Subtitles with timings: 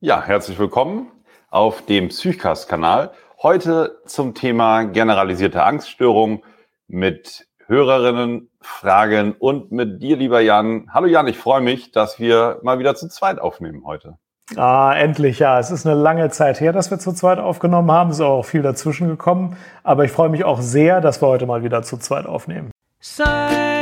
[0.00, 1.10] Ja, herzlich willkommen
[1.50, 3.12] auf dem Psychcast-Kanal.
[3.42, 6.42] Heute zum Thema generalisierte Angststörung
[6.88, 10.90] mit Hörerinnen, Fragen und mit dir, lieber Jan.
[10.92, 14.18] Hallo Jan, ich freue mich, dass wir mal wieder zu zweit aufnehmen heute.
[14.56, 15.58] Ah, endlich, ja.
[15.58, 18.10] Es ist eine lange Zeit her, dass wir zu zweit aufgenommen haben.
[18.10, 19.56] Es ist auch viel dazwischen gekommen.
[19.82, 22.70] Aber ich freue mich auch sehr, dass wir heute mal wieder zu zweit aufnehmen.
[23.00, 23.73] Psychcast.de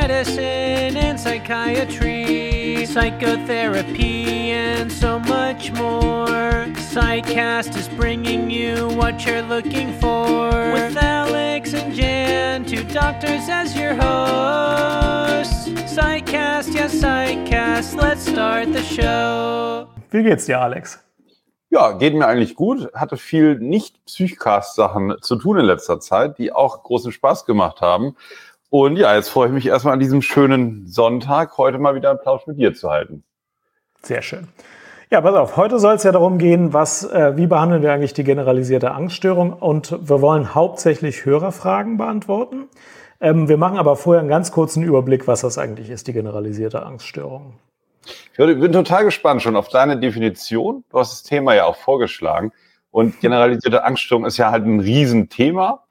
[0.00, 9.92] Medicine and Psychiatry Psychotherapy and so much more Psychcast is bringing you what you're looking
[10.00, 18.72] for With Alex and Jan, two doctors as your hosts Psychcast, yes, Psychcast, let's start
[18.72, 20.98] the show Wie geht's dir, Alex?
[21.72, 22.92] Ja, geht mir eigentlich gut.
[22.94, 28.16] Hatte viel nicht Psychcast-Sachen zu tun in letzter Zeit, die auch großen Spaß gemacht haben.
[28.70, 32.20] Und ja, jetzt freue ich mich erstmal an diesem schönen Sonntag, heute mal wieder einen
[32.20, 33.24] Plausch mit dir zu halten.
[34.02, 34.48] Sehr schön.
[35.10, 38.14] Ja, pass auf, heute soll es ja darum gehen, was, äh, wie behandeln wir eigentlich
[38.14, 42.68] die generalisierte Angststörung und wir wollen hauptsächlich Hörerfragen beantworten.
[43.20, 46.86] Ähm, wir machen aber vorher einen ganz kurzen Überblick, was das eigentlich ist, die generalisierte
[46.86, 47.54] Angststörung.
[48.38, 50.84] Ich bin total gespannt schon auf deine Definition.
[50.90, 52.52] Du hast das Thema ja auch vorgeschlagen.
[52.92, 55.82] Und generalisierte Angststörung ist ja halt ein Riesenthema.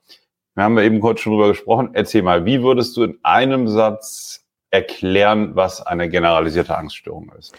[0.59, 1.91] Wir haben ja eben kurz schon drüber gesprochen.
[1.93, 7.55] Erzähl mal, wie würdest du in einem Satz erklären, was eine generalisierte Angststörung ist?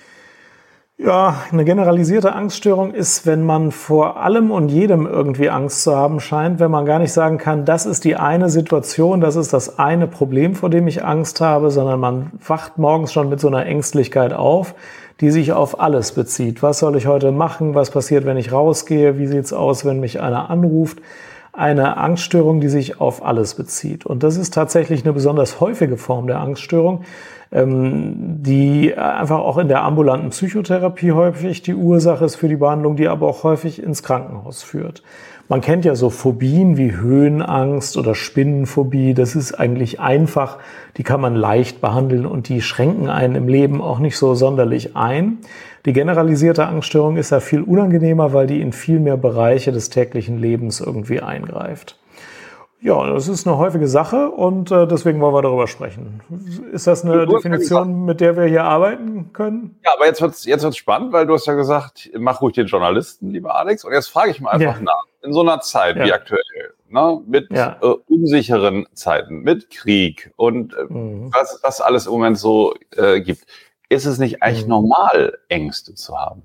[0.99, 6.21] Ja, eine generalisierte Angststörung ist, wenn man vor allem und jedem irgendwie Angst zu haben
[6.21, 9.79] scheint, wenn man gar nicht sagen kann, das ist die eine Situation, das ist das
[9.79, 13.65] eine Problem, vor dem ich Angst habe, sondern man wacht morgens schon mit so einer
[13.65, 14.75] Ängstlichkeit auf,
[15.23, 16.63] die sich auf alles bezieht.
[16.63, 17.75] Was soll ich heute machen?
[17.75, 19.17] Was passiert, wenn ich rausgehe?
[19.17, 20.99] Wie sieht's aus, wenn mich einer anruft?
[21.53, 24.07] Eine Angststörung, die sich auf alles bezieht.
[24.07, 27.05] Und das ist tatsächlich eine besonders häufige Form der Angststörung
[27.53, 32.97] ähm, die einfach auch in der ambulanten Psychotherapie häufig die Ursache ist für die Behandlung,
[32.97, 35.03] die aber auch häufig ins Krankenhaus führt.
[35.49, 39.15] Man kennt ja so Phobien wie Höhenangst oder Spinnenphobie.
[39.15, 40.59] Das ist eigentlich einfach.
[40.97, 44.95] Die kann man leicht behandeln und die schränken einen im Leben auch nicht so sonderlich
[44.95, 45.39] ein.
[45.87, 50.39] Die generalisierte Angststörung ist ja viel unangenehmer, weil die in viel mehr Bereiche des täglichen
[50.39, 51.97] Lebens irgendwie eingreift.
[52.83, 56.23] Ja, das ist eine häufige Sache und äh, deswegen wollen wir darüber sprechen.
[56.73, 59.79] Ist das eine Definition, mit der wir hier arbeiten können?
[59.85, 62.67] Ja, aber jetzt wird's jetzt wird's spannend, weil du hast ja gesagt, mach ruhig den
[62.67, 63.85] Journalisten, lieber Alex.
[63.85, 64.83] Und jetzt frage ich mal einfach ja.
[64.83, 65.05] nach.
[65.23, 66.07] In so einer Zeit ja.
[66.07, 66.41] wie aktuell,
[66.89, 67.77] ne, mit ja.
[67.83, 71.31] äh, unsicheren Zeiten, mit Krieg und äh, mhm.
[71.35, 73.45] was, was alles im Moment so äh, gibt,
[73.91, 74.71] ist es nicht eigentlich mhm.
[74.71, 76.43] normal, Ängste zu haben?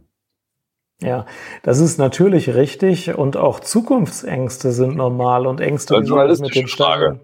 [1.01, 1.25] Ja,
[1.63, 7.22] das ist natürlich richtig und auch Zukunftsängste sind normal und Ängste, die mit den starken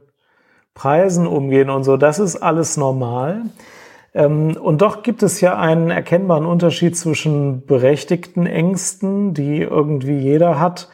[0.73, 3.43] Preisen umgehen und so, das ist alles normal.
[4.13, 10.59] Ähm, und doch gibt es ja einen erkennbaren Unterschied zwischen berechtigten Ängsten, die irgendwie jeder
[10.59, 10.89] hat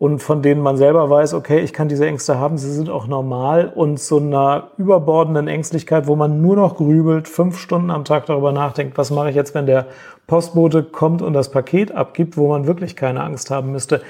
[0.00, 3.06] und von denen man selber weiß, okay, ich kann diese Ängste haben, sie sind auch
[3.06, 8.24] normal und so einer überbordenden Ängstlichkeit, wo man nur noch grübelt, fünf Stunden am Tag
[8.24, 9.88] darüber nachdenkt, was mache ich jetzt, wenn der
[10.26, 14.00] Postbote kommt und das Paket abgibt, wo man wirklich keine Angst haben müsste.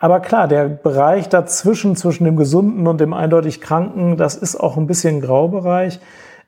[0.00, 4.76] Aber klar, der Bereich dazwischen, zwischen dem Gesunden und dem eindeutig Kranken, das ist auch
[4.76, 6.00] ein bisschen Graubereich.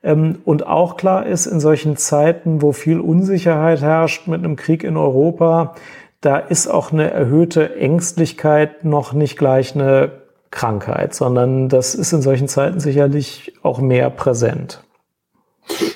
[0.03, 4.83] Ähm, und auch klar ist, in solchen Zeiten, wo viel Unsicherheit herrscht mit einem Krieg
[4.83, 5.75] in Europa,
[6.21, 10.11] da ist auch eine erhöhte Ängstlichkeit noch nicht gleich eine
[10.51, 14.83] Krankheit, sondern das ist in solchen Zeiten sicherlich auch mehr präsent.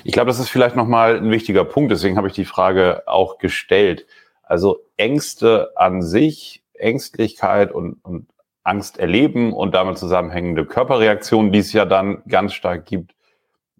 [0.04, 3.38] Ich glaube, das ist vielleicht nochmal ein wichtiger Punkt, deswegen habe ich die Frage auch
[3.38, 4.06] gestellt.
[4.42, 8.28] Also Ängste an sich, Ängstlichkeit und, und
[8.62, 13.14] Angst erleben und damit zusammenhängende Körperreaktionen, die es ja dann ganz stark gibt,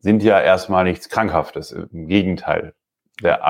[0.01, 1.73] sind ja erstmal nichts Krankhaftes.
[1.73, 2.75] Im Gegenteil.
[3.23, 3.47] Der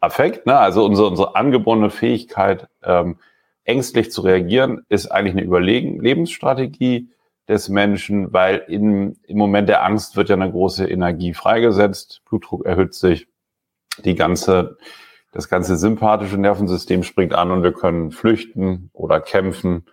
[0.00, 0.58] Angstaffekt, ne?
[0.58, 3.18] also unsere, unsere angeborene Fähigkeit, ähm,
[3.64, 7.10] ängstlich zu reagieren, ist eigentlich eine Überlegen Lebensstrategie,
[7.50, 12.64] des Menschen, weil in, im Moment der Angst wird ja eine große Energie freigesetzt, Blutdruck
[12.64, 13.26] erhöht sich,
[14.04, 14.78] die ganze,
[15.32, 19.86] das ganze sympathische Nervensystem springt an und wir können flüchten oder kämpfen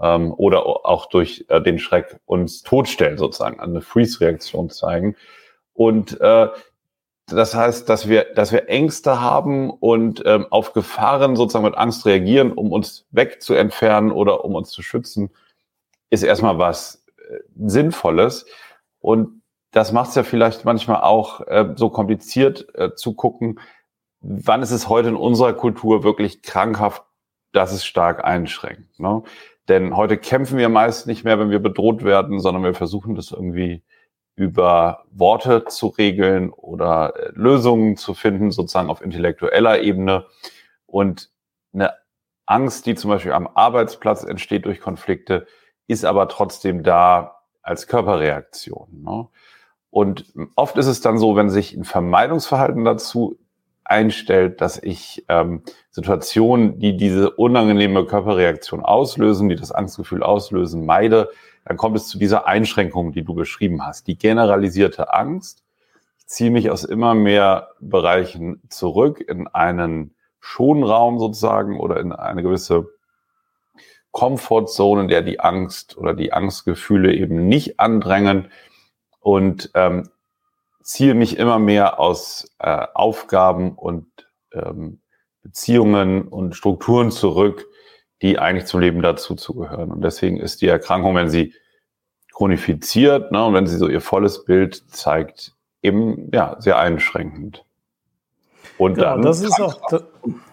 [0.00, 5.16] ähm, oder auch durch äh, den Schreck uns totstellen sozusagen, eine Freeze-Reaktion zeigen.
[5.74, 6.48] Und äh,
[7.26, 12.04] das heißt, dass wir, dass wir Ängste haben und ähm, auf Gefahren sozusagen mit Angst
[12.04, 15.30] reagieren, um uns wegzuentfernen oder um uns zu schützen
[16.12, 18.44] ist erstmal was äh, Sinnvolles.
[19.00, 23.58] Und das macht es ja vielleicht manchmal auch äh, so kompliziert äh, zu gucken,
[24.20, 27.02] wann ist es heute in unserer Kultur wirklich krankhaft,
[27.52, 29.00] dass es stark einschränkt.
[29.00, 29.22] Ne?
[29.68, 33.30] Denn heute kämpfen wir meist nicht mehr, wenn wir bedroht werden, sondern wir versuchen das
[33.30, 33.82] irgendwie
[34.34, 40.26] über Worte zu regeln oder äh, Lösungen zu finden, sozusagen auf intellektueller Ebene.
[40.86, 41.30] Und
[41.74, 41.94] eine
[42.46, 45.46] Angst, die zum Beispiel am Arbeitsplatz entsteht durch Konflikte,
[45.86, 49.02] ist aber trotzdem da als Körperreaktion.
[49.02, 49.28] Ne?
[49.90, 53.38] Und oft ist es dann so, wenn sich ein Vermeidungsverhalten dazu
[53.84, 61.30] einstellt, dass ich ähm, Situationen, die diese unangenehme Körperreaktion auslösen, die das Angstgefühl auslösen, meide,
[61.64, 64.06] dann kommt es zu dieser Einschränkung, die du beschrieben hast.
[64.06, 65.62] Die generalisierte Angst.
[66.18, 72.42] Ich ziehe mich aus immer mehr Bereichen zurück in einen Schonraum sozusagen oder in eine
[72.42, 72.88] gewisse
[74.10, 78.50] Comfortzone, in der die Angst oder die Angstgefühle eben nicht andrängen
[79.20, 80.08] und ähm,
[80.82, 84.06] ziehe mich immer mehr aus äh, Aufgaben und
[84.52, 85.00] ähm,
[85.42, 87.66] Beziehungen und Strukturen zurück,
[88.22, 89.90] die eigentlich zum Leben dazu zugehören.
[89.90, 91.54] Und deswegen ist die Erkrankung, wenn sie
[92.32, 95.52] chronifiziert ne, und wenn sie so ihr volles Bild zeigt,
[95.82, 97.64] eben ja sehr einschränkend.
[98.78, 99.80] Und genau, dann das ist auch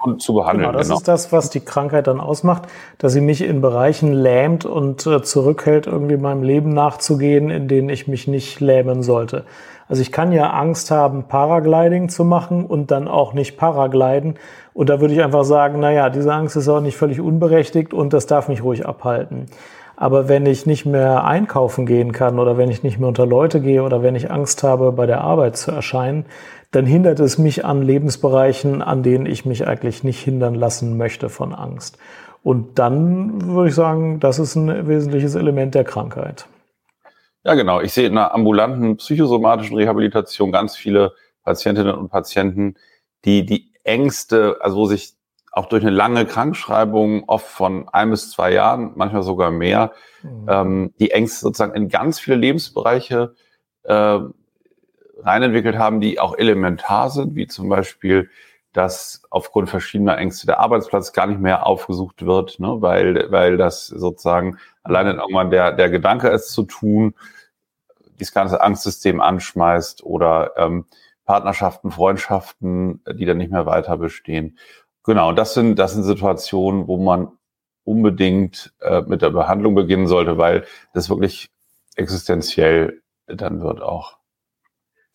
[0.04, 0.68] und zu behandeln.
[0.68, 0.98] Genau, das genau.
[0.98, 2.64] ist das, was die Krankheit dann ausmacht,
[2.98, 7.90] dass sie mich in Bereichen lähmt und äh, zurückhält, irgendwie meinem Leben nachzugehen, in denen
[7.90, 9.46] ich mich nicht lähmen sollte.
[9.90, 14.36] Also ich kann ja Angst haben, Paragliding zu machen und dann auch nicht Paragliden.
[14.74, 18.14] Und da würde ich einfach sagen, naja, diese Angst ist auch nicht völlig unberechtigt und
[18.14, 19.48] das darf mich ruhig abhalten.
[19.98, 23.60] Aber wenn ich nicht mehr einkaufen gehen kann oder wenn ich nicht mehr unter Leute
[23.60, 26.26] gehe oder wenn ich Angst habe, bei der Arbeit zu erscheinen,
[26.72, 31.30] dann hindert es mich an Lebensbereichen, an denen ich mich eigentlich nicht hindern lassen möchte
[31.30, 31.98] von Angst.
[32.44, 36.46] Und dann würde ich sagen, das ist ein wesentliches Element der Krankheit.
[37.44, 37.80] Ja, genau.
[37.82, 41.14] Ich sehe in einer ambulanten psychosomatischen Rehabilitation ganz viele
[41.44, 42.76] Patientinnen und Patienten,
[43.26, 45.14] die die Ängste, also wo sich
[45.52, 50.46] auch durch eine lange Krankschreibung, oft von ein bis zwei Jahren, manchmal sogar mehr, mhm.
[50.48, 53.36] ähm, die Ängste sozusagen in ganz viele Lebensbereiche
[53.84, 54.20] äh,
[55.22, 58.30] reinentwickelt haben, die auch elementar sind, wie zum Beispiel,
[58.74, 63.88] dass aufgrund verschiedener Ängste der Arbeitsplatz gar nicht mehr aufgesucht wird, ne, weil, weil das
[63.88, 64.60] sozusagen
[64.90, 67.14] alleine irgendwann der, der Gedanke ist zu tun,
[68.20, 70.86] dieses ganze Angstsystem anschmeißt oder ähm,
[71.26, 74.58] Partnerschaften, Freundschaften, die dann nicht mehr weiter bestehen.
[75.04, 77.32] Genau, das sind, das sind Situationen, wo man
[77.84, 81.50] unbedingt äh, mit der Behandlung beginnen sollte, weil das wirklich
[81.96, 84.18] existenziell dann wird auch.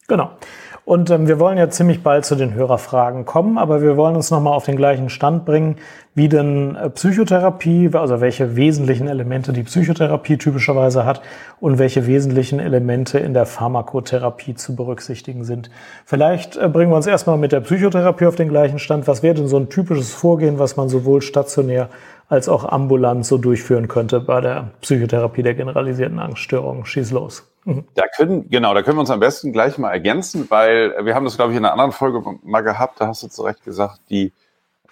[0.06, 0.36] Genau.
[0.84, 4.30] Und ähm, wir wollen ja ziemlich bald zu den Hörerfragen kommen, aber wir wollen uns
[4.30, 5.76] nochmal auf den gleichen Stand bringen,
[6.14, 11.22] wie denn äh, Psychotherapie, also welche wesentlichen Elemente die Psychotherapie typischerweise hat
[11.58, 15.70] und welche wesentlichen Elemente in der Pharmakotherapie zu berücksichtigen sind.
[16.04, 19.08] Vielleicht äh, bringen wir uns erstmal mit der Psychotherapie auf den gleichen Stand.
[19.08, 21.88] Was wäre denn so ein typisches Vorgehen, was man sowohl stationär
[22.28, 26.84] als auch ambulant so durchführen könnte bei der Psychotherapie der generalisierten Angststörung?
[26.84, 27.50] Schieß los.
[27.64, 27.84] Mhm.
[27.94, 31.24] Da können, genau, da können wir uns am besten gleich mal ergänzen, weil wir haben
[31.24, 34.00] das, glaube ich, in einer anderen Folge mal gehabt, da hast du zu Recht gesagt,
[34.10, 34.32] die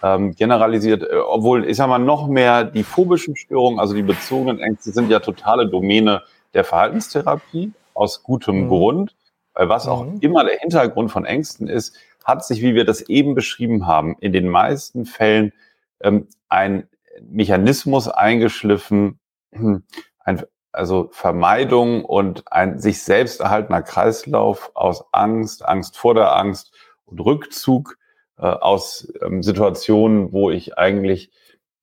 [0.02, 4.58] ähm, generalisiert, äh, obwohl, ich sag mal, noch mehr die phobischen Störungen, also die bezogenen
[4.58, 6.22] Ängste, sind ja totale Domäne
[6.54, 8.68] der Verhaltenstherapie, aus gutem mhm.
[8.68, 9.14] Grund,
[9.54, 10.18] weil was auch mhm.
[10.20, 11.94] immer der Hintergrund von Ängsten ist,
[12.24, 15.52] hat sich, wie wir das eben beschrieben haben, in den meisten Fällen
[16.00, 16.88] ähm, ein
[17.20, 19.20] Mechanismus eingeschliffen,
[19.50, 20.42] ein,
[20.72, 26.72] also Vermeidung und ein sich selbst erhaltener Kreislauf aus Angst, Angst vor der Angst
[27.04, 27.98] und Rückzug
[28.38, 31.30] äh, aus ähm, Situationen, wo ich eigentlich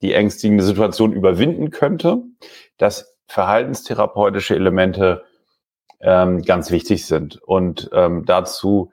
[0.02, 2.24] die ängstigende Situation überwinden könnte,
[2.78, 5.24] dass verhaltenstherapeutische Elemente
[6.00, 7.42] ähm, ganz wichtig sind.
[7.44, 8.92] Und ähm, dazu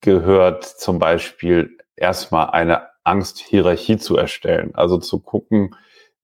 [0.00, 4.74] gehört zum Beispiel erstmal eine Angsthierarchie zu erstellen.
[4.74, 5.74] Also zu gucken,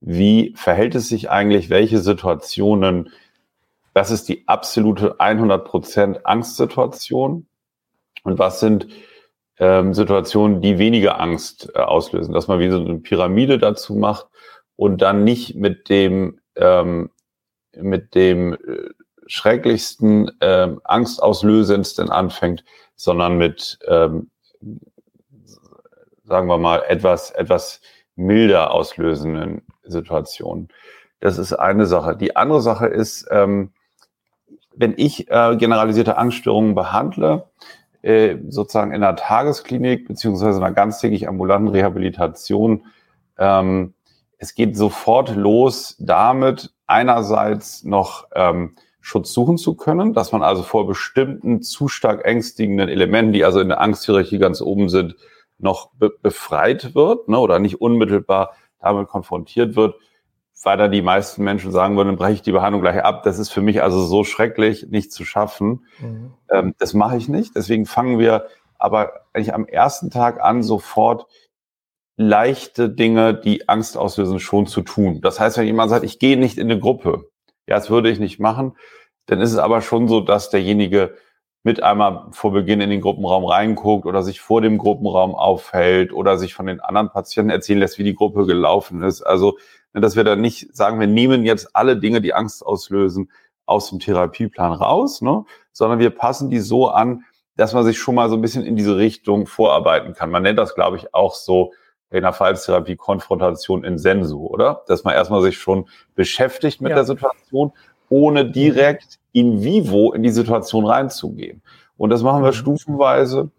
[0.00, 3.10] wie verhält es sich eigentlich, welche Situationen,
[3.94, 7.46] was ist die absolute 100% Angstsituation
[8.22, 8.88] und was sind
[9.58, 14.28] ähm, Situationen, die weniger Angst äh, auslösen, dass man wie so eine Pyramide dazu macht
[14.76, 17.10] und dann nicht mit dem, ähm,
[17.76, 18.90] mit dem äh,
[19.26, 24.30] schrecklichsten, ähm, angstauslösendsten anfängt, sondern mit, ähm,
[26.28, 27.80] sagen wir mal, etwas, etwas
[28.14, 30.68] milder auslösenden Situationen.
[31.20, 32.16] Das ist eine Sache.
[32.16, 33.72] Die andere Sache ist, ähm,
[34.76, 37.48] wenn ich äh, generalisierte Angststörungen behandle,
[38.02, 42.84] äh, sozusagen in einer Tagesklinik beziehungsweise einer ganztägig ambulanten Rehabilitation,
[43.38, 43.94] ähm,
[44.38, 50.62] es geht sofort los damit, einerseits noch ähm, Schutz suchen zu können, dass man also
[50.62, 55.16] vor bestimmten zu stark ängstigenden Elementen, die also in der Angsthierarchie ganz oben sind,
[55.58, 59.96] noch be befreit wird ne, oder nicht unmittelbar damit konfrontiert wird,
[60.62, 63.22] weil da die meisten Menschen sagen würden, dann breche ich die Behandlung gleich ab.
[63.22, 65.86] Das ist für mich also so schrecklich, nicht zu schaffen.
[66.00, 66.34] Mhm.
[66.50, 67.54] Ähm, das mache ich nicht.
[67.56, 68.46] Deswegen fangen wir
[68.78, 71.26] aber eigentlich am ersten Tag an, sofort
[72.16, 75.20] leichte Dinge, die Angst auslösen, schon zu tun.
[75.20, 77.30] Das heißt, wenn jemand sagt, ich gehe nicht in eine Gruppe,
[77.68, 78.76] ja, das würde ich nicht machen,
[79.26, 81.14] dann ist es aber schon so, dass derjenige
[81.62, 86.38] mit einmal vor Beginn in den Gruppenraum reinguckt oder sich vor dem Gruppenraum aufhält oder
[86.38, 89.22] sich von den anderen Patienten erzählen lässt, wie die Gruppe gelaufen ist.
[89.22, 89.58] Also,
[89.92, 93.30] ne, dass wir da nicht sagen, wir nehmen jetzt alle Dinge, die Angst auslösen,
[93.66, 97.24] aus dem Therapieplan raus, ne, sondern wir passen die so an,
[97.56, 100.30] dass man sich schon mal so ein bisschen in diese Richtung vorarbeiten kann.
[100.30, 101.72] Man nennt das, glaube ich, auch so
[102.10, 104.84] in der Verhaltenstherapie Konfrontation in Sensu, oder?
[104.86, 106.96] Dass man erstmal sich schon beschäftigt mit ja.
[106.96, 107.72] der Situation,
[108.08, 111.62] ohne direkt in vivo in die Situation reinzugehen.
[111.96, 112.54] Und das machen wir mhm.
[112.54, 113.50] stufenweise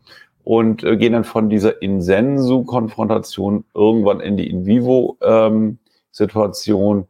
[0.44, 6.98] und äh, gehen dann von dieser In-Sensu-Konfrontation irgendwann in die In-Vivo-Situation.
[6.98, 7.08] Ähm,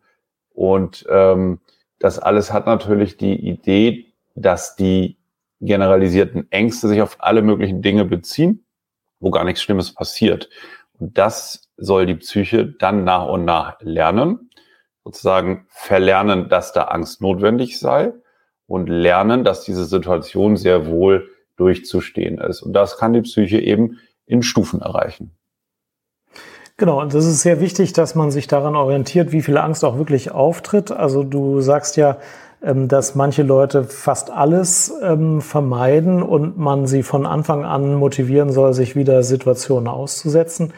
[0.51, 1.59] und ähm,
[1.99, 5.17] das alles hat natürlich die Idee, dass die
[5.61, 8.65] generalisierten Ängste sich auf alle möglichen Dinge beziehen,
[9.19, 10.49] wo gar nichts Schlimmes passiert.
[10.99, 14.48] Und das soll die Psyche dann nach und nach lernen,
[15.03, 18.13] sozusagen verlernen, dass da Angst notwendig sei
[18.67, 22.61] und lernen, dass diese Situation sehr wohl durchzustehen ist.
[22.61, 25.31] Und das kann die Psyche eben in Stufen erreichen.
[26.77, 29.97] Genau, und das ist sehr wichtig, dass man sich daran orientiert, wie viel Angst auch
[29.97, 30.91] wirklich auftritt.
[30.91, 32.17] Also du sagst ja,
[32.61, 38.51] ähm, dass manche Leute fast alles ähm, vermeiden und man sie von Anfang an motivieren
[38.51, 40.73] soll, sich wieder Situationen auszusetzen.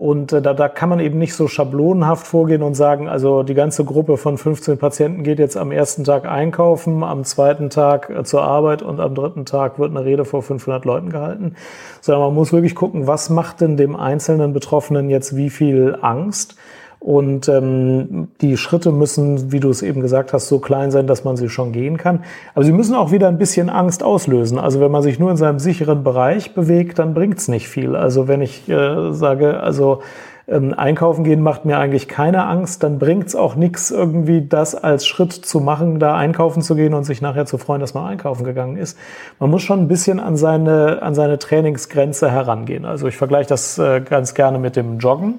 [0.00, 3.52] Und äh, da, da kann man eben nicht so schablonenhaft vorgehen und sagen, also die
[3.52, 8.24] ganze Gruppe von 15 Patienten geht jetzt am ersten Tag einkaufen, am zweiten Tag äh,
[8.24, 11.54] zur Arbeit und am dritten Tag wird eine Rede vor 500 Leuten gehalten,
[12.00, 16.56] sondern man muss wirklich gucken, was macht denn dem einzelnen Betroffenen jetzt wie viel Angst
[17.00, 21.24] und ähm, die Schritte müssen, wie du es eben gesagt hast, so klein sein, dass
[21.24, 22.24] man sie schon gehen kann.
[22.54, 24.58] Aber sie müssen auch wieder ein bisschen Angst auslösen.
[24.58, 27.96] Also wenn man sich nur in seinem sicheren Bereich bewegt, dann bringt's nicht viel.
[27.96, 30.02] Also wenn ich äh, sage, also
[30.46, 35.06] ähm, einkaufen gehen macht mir eigentlich keine Angst, dann bringt's auch nichts, irgendwie das als
[35.06, 38.44] Schritt zu machen, da einkaufen zu gehen und sich nachher zu freuen, dass man einkaufen
[38.44, 38.98] gegangen ist.
[39.38, 42.84] Man muss schon ein bisschen an seine, an seine Trainingsgrenze herangehen.
[42.84, 45.38] Also ich vergleiche das äh, ganz gerne mit dem Joggen.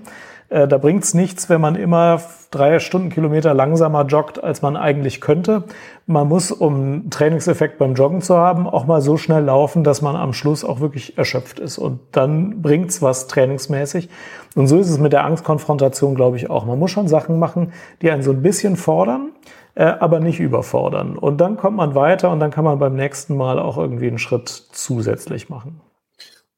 [0.52, 5.22] Äh, da bringt es nichts, wenn man immer drei Stundenkilometer langsamer joggt, als man eigentlich
[5.22, 5.64] könnte.
[6.06, 10.18] Man muss, um Trainingseffekt beim Joggen zu haben, auch mal so schnell laufen, dass man
[10.18, 11.78] am Schluss auch wirklich erschöpft ist.
[11.78, 14.10] Und dann bringt's was trainingsmäßig.
[14.56, 16.66] Und so ist es mit der Angstkonfrontation, glaube ich, auch.
[16.66, 19.30] Man muss schon Sachen machen, die einen so ein bisschen fordern,
[19.76, 21.18] äh, aber nicht überfordern.
[21.18, 24.20] Und dann kommt man weiter und dann kann man beim nächsten Mal auch irgendwie einen
[24.20, 25.80] Schritt zusätzlich machen.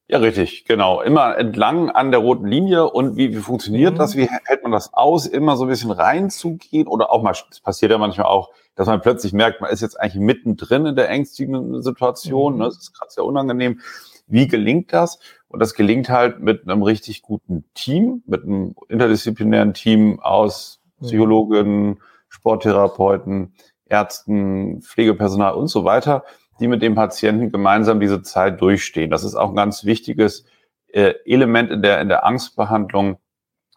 [0.07, 1.01] Ja, richtig, genau.
[1.01, 3.97] Immer entlang an der roten Linie und wie, wie funktioniert mhm.
[3.97, 4.17] das?
[4.17, 5.25] Wie hält man das aus?
[5.25, 9.01] Immer so ein bisschen reinzugehen oder auch mal, es passiert ja manchmal auch, dass man
[9.01, 12.53] plötzlich merkt, man ist jetzt eigentlich mittendrin in der ängstlichen Situation.
[12.53, 12.59] Mhm.
[12.59, 12.65] Ne?
[12.65, 13.79] Das ist gerade sehr unangenehm.
[14.27, 15.19] Wie gelingt das?
[15.47, 21.05] Und das gelingt halt mit einem richtig guten Team, mit einem interdisziplinären Team aus mhm.
[21.05, 23.53] Psychologen, Sporttherapeuten,
[23.85, 26.23] Ärzten, Pflegepersonal und so weiter
[26.59, 29.11] die mit dem Patienten gemeinsam diese Zeit durchstehen.
[29.11, 30.45] Das ist auch ein ganz wichtiges
[30.87, 33.17] äh, Element in der, in der Angstbehandlung,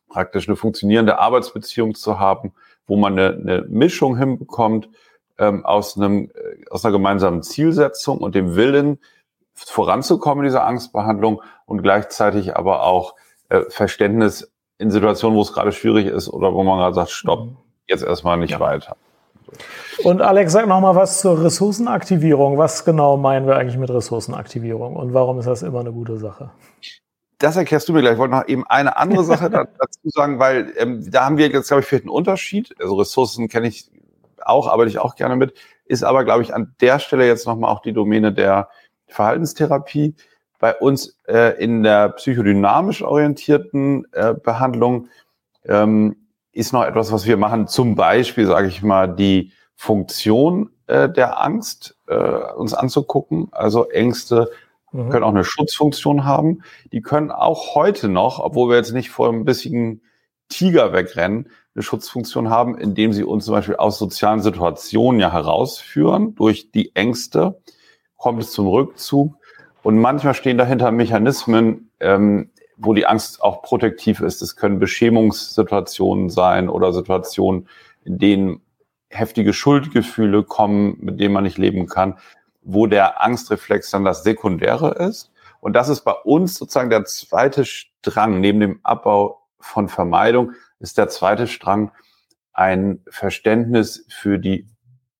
[0.09, 2.53] praktisch eine funktionierende Arbeitsbeziehung zu haben,
[2.87, 4.89] wo man eine, eine Mischung hinbekommt
[5.39, 8.99] ähm, aus, einem, äh, aus einer gemeinsamen Zielsetzung und dem Willen,
[9.55, 13.15] voranzukommen in dieser Angstbehandlung und gleichzeitig aber auch
[13.49, 17.47] äh, Verständnis in Situationen, wo es gerade schwierig ist oder wo man gerade sagt, stopp,
[17.47, 17.57] mhm.
[17.87, 18.61] jetzt erstmal nicht ja.
[18.61, 18.97] weiter.
[20.03, 22.59] Und Alex, sag noch mal was zur Ressourcenaktivierung.
[22.59, 26.51] Was genau meinen wir eigentlich mit Ressourcenaktivierung und warum ist das immer eine gute Sache?
[27.39, 28.15] Das erklärst du mir gleich.
[28.15, 31.69] Ich wollte noch eben eine andere Sache dazu sagen, weil ähm, da haben wir jetzt,
[31.69, 32.75] glaube ich, vielleicht einen Unterschied.
[32.81, 33.91] Also Ressourcen kenne ich
[34.43, 37.71] auch, arbeite ich auch gerne mit, ist aber, glaube ich, an der Stelle jetzt nochmal
[37.71, 38.69] auch die Domäne der
[39.09, 40.15] Verhaltenstherapie.
[40.59, 45.09] Bei uns äh, in der psychodynamisch orientierten äh, Behandlung
[45.67, 46.26] ähm,
[46.57, 47.69] ist noch etwas, was wir machen.
[47.69, 53.49] Zum Beispiel, sage ich mal, die Funktion äh, der Angst äh, uns anzugucken.
[53.53, 54.51] Also Ängste
[54.91, 55.11] mhm.
[55.11, 56.63] können auch eine Schutzfunktion haben.
[56.93, 60.01] Die können auch heute noch, obwohl wir jetzt nicht vor einem bisschen
[60.49, 66.35] Tiger wegrennen, eine Schutzfunktion haben, indem sie uns zum Beispiel aus sozialen Situationen ja herausführen.
[66.37, 67.61] Durch die Ängste
[68.17, 69.37] kommt es zum Rückzug.
[69.83, 74.43] Und manchmal stehen dahinter Mechanismen, ähm, wo die Angst auch protektiv ist.
[74.43, 77.69] Es können Beschämungssituationen sein oder Situationen,
[78.05, 78.61] in denen
[79.09, 82.19] heftige Schuldgefühle kommen, mit denen man nicht leben kann,
[82.63, 85.33] wo der Angstreflex dann das Sekundäre ist.
[85.61, 88.41] Und das ist bei uns sozusagen der zweite Strang.
[88.41, 91.91] Neben dem Abbau von Vermeidung ist der zweite Strang
[92.53, 94.69] ein Verständnis für die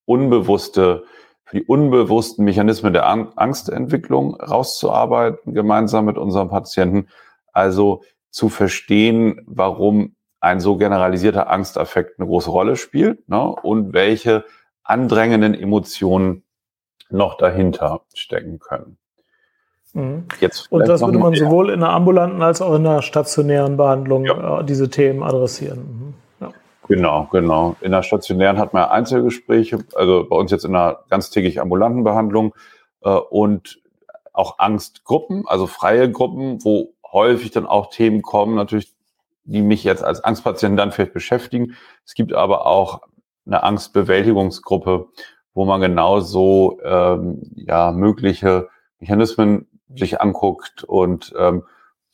[0.05, 1.05] unbewusste,
[1.45, 7.09] für die unbewussten Mechanismen der Angstentwicklung rauszuarbeiten, gemeinsam mit unserem Patienten.
[7.57, 14.45] Also zu verstehen, warum ein so generalisierter Angstaffekt eine große Rolle spielt ne, und welche
[14.85, 16.43] andrängenden Emotionen
[17.09, 18.99] noch dahinter stecken können.
[19.95, 20.27] Mhm.
[20.39, 24.27] Jetzt und das würde man sowohl in der ambulanten als auch in der stationären Behandlung
[24.27, 24.61] ja.
[24.61, 25.79] äh, diese Themen adressieren.
[25.79, 26.15] Mhm.
[26.47, 26.53] Ja.
[26.89, 27.77] Genau, genau.
[27.81, 32.55] In der stationären hat man Einzelgespräche, also bei uns jetzt in einer ganztägig ambulanten Behandlung
[33.01, 33.81] äh, und
[34.35, 38.95] auch Angstgruppen, also freie Gruppen, wo häufig dann auch Themen kommen, natürlich,
[39.45, 41.75] die mich jetzt als Angstpatienten dann vielleicht beschäftigen.
[42.05, 43.01] Es gibt aber auch
[43.47, 45.09] eine Angstbewältigungsgruppe,
[45.55, 48.69] wo man genauso ähm, ja, mögliche
[48.99, 51.65] Mechanismen sich anguckt und ähm,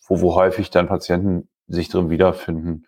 [0.06, 2.86] wo, wo häufig dann Patienten sich drin wiederfinden,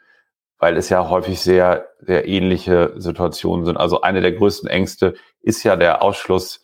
[0.58, 3.76] weil es ja häufig sehr, sehr ähnliche Situationen sind.
[3.76, 6.62] Also eine der größten Ängste ist ja der Ausschluss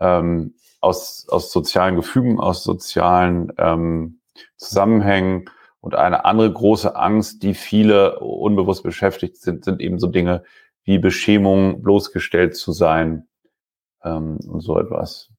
[0.00, 4.17] ähm, aus, aus sozialen Gefügen, aus sozialen ähm,
[4.56, 5.50] Zusammenhängen.
[5.80, 10.42] Und eine andere große Angst, die viele unbewusst beschäftigt sind, sind eben so Dinge
[10.84, 13.28] wie Beschämung, bloßgestellt zu sein
[14.02, 15.30] ähm, und so etwas.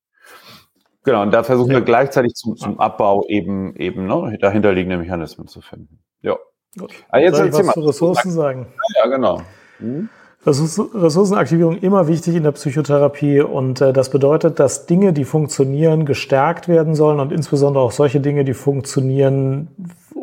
[1.03, 5.61] Genau, und da versuchen wir gleichzeitig zum, zum Abbau eben, eben ne, dahinterliegende Mechanismen zu
[5.61, 5.99] finden.
[6.21, 6.37] Ja.
[6.77, 6.93] Gut.
[7.09, 8.67] Aber jetzt Soll ich was zu Ressourcen sagen?
[9.01, 9.41] Ja, genau.
[9.79, 10.09] Hm?
[10.45, 16.69] Ressourcenaktivierung immer wichtig in der Psychotherapie und äh, das bedeutet, dass Dinge, die funktionieren, gestärkt
[16.69, 19.67] werden sollen und insbesondere auch solche Dinge, die funktionieren,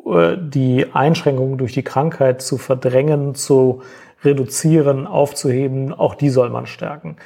[0.06, 3.82] äh, die Einschränkungen durch die Krankheit zu verdrängen, zu
[4.25, 7.16] reduzieren, aufzuheben, auch die soll man stärken.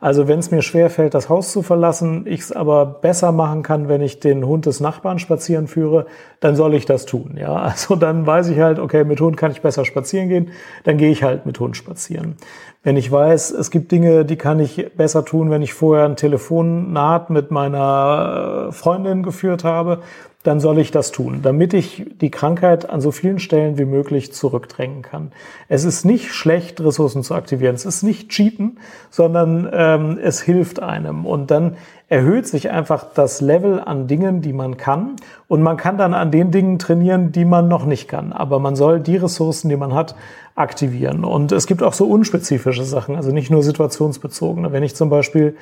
[0.00, 3.88] Also wenn es mir schwerfällt, das Haus zu verlassen, ich es aber besser machen kann,
[3.88, 6.06] wenn ich den Hund des Nachbarn spazieren führe,
[6.38, 7.36] dann soll ich das tun.
[7.38, 10.50] Ja, also dann weiß ich halt, okay, mit Hund kann ich besser spazieren gehen,
[10.84, 12.36] dann gehe ich halt mit Hund spazieren.
[12.84, 16.14] Wenn ich weiß, es gibt Dinge, die kann ich besser tun, wenn ich vorher ein
[16.14, 19.98] Telefonnaht mit meiner Freundin geführt habe,
[20.44, 24.32] dann soll ich das tun, damit ich die Krankheit an so vielen Stellen wie möglich
[24.32, 25.32] zurückdrängen kann.
[25.68, 27.74] Es ist nicht schlecht, Ressourcen zu aktivieren.
[27.74, 28.78] Es ist nicht cheaten,
[29.10, 31.26] sondern ähm, es hilft einem.
[31.26, 31.76] Und dann
[32.08, 35.16] erhöht sich einfach das Level an Dingen, die man kann.
[35.48, 38.32] Und man kann dann an den Dingen trainieren, die man noch nicht kann.
[38.32, 40.14] Aber man soll die Ressourcen, die man hat,
[40.54, 41.24] aktivieren.
[41.24, 44.70] Und es gibt auch so unspezifische Sachen, also nicht nur situationsbezogene.
[44.70, 45.56] Wenn ich zum Beispiel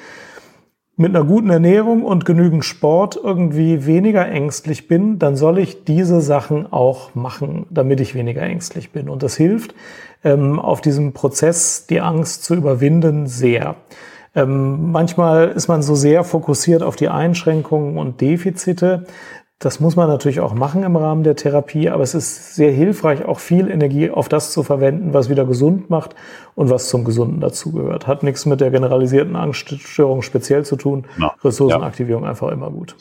[0.97, 6.23] mit einer guten Ernährung und genügend Sport irgendwie weniger ängstlich bin, dann soll ich diese
[6.23, 9.11] Sachen auch machen, damit ich weniger ängstlich bin.
[9.11, 9.75] Und das hilft
[10.25, 13.77] ähm, auf diesem Prozess, die Angst zu überwinden, sehr.
[14.35, 19.05] Ähm, manchmal ist man so sehr fokussiert auf die Einschränkungen und Defizite,
[19.59, 23.25] das muss man natürlich auch machen im Rahmen der Therapie, aber es ist sehr hilfreich,
[23.25, 26.15] auch viel Energie auf das zu verwenden, was wieder gesund macht
[26.55, 28.07] und was zum Gesunden dazugehört.
[28.07, 31.07] Hat nichts mit der generalisierten Angststörung speziell zu tun.
[31.19, 31.35] Ja.
[31.43, 32.31] Ressourcenaktivierung ja.
[32.31, 32.97] einfach immer gut.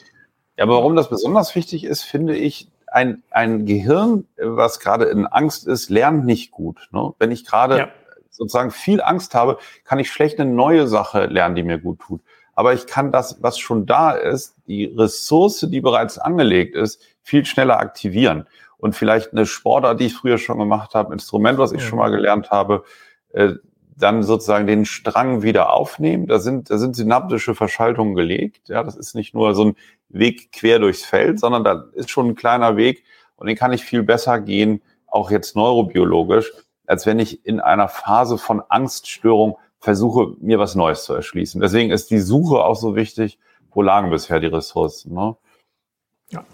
[0.56, 5.26] Ja, aber warum das besonders wichtig ist, finde ich, ein, ein Gehirn, was gerade in
[5.26, 6.88] Angst ist, lernt nicht gut.
[6.90, 7.12] Ne?
[7.18, 7.88] Wenn ich gerade ja.
[8.30, 12.22] sozusagen viel Angst habe, kann ich schlecht eine neue Sache lernen, die mir gut tut
[12.56, 17.44] aber ich kann das, was schon da ist, die Ressource, die bereits angelegt ist, viel
[17.44, 18.48] schneller aktivieren.
[18.78, 21.86] Und vielleicht eine Sportart, die ich früher schon gemacht habe, Instrument, was ich ja.
[21.86, 22.84] schon mal gelernt habe,
[23.32, 23.52] äh,
[23.98, 26.26] dann sozusagen den Strang wieder aufnehmen.
[26.26, 28.68] Da sind, da sind synaptische Verschaltungen gelegt.
[28.68, 29.76] Ja, das ist nicht nur so ein
[30.08, 33.04] Weg quer durchs Feld, sondern da ist schon ein kleiner Weg
[33.36, 36.52] und den kann ich viel besser gehen, auch jetzt neurobiologisch,
[36.86, 41.60] als wenn ich in einer Phase von Angststörung versuche, mir was Neues zu erschließen.
[41.60, 43.38] Deswegen ist die Suche auch so wichtig,
[43.72, 45.14] wo lagen bisher die Ressourcen.
[45.14, 45.36] Ne?
[46.30, 46.44] Ja.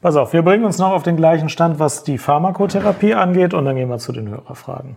[0.00, 3.64] Pass auf, wir bringen uns noch auf den gleichen Stand, was die Pharmakotherapie angeht, und
[3.64, 4.96] dann gehen wir zu den Hörerfragen.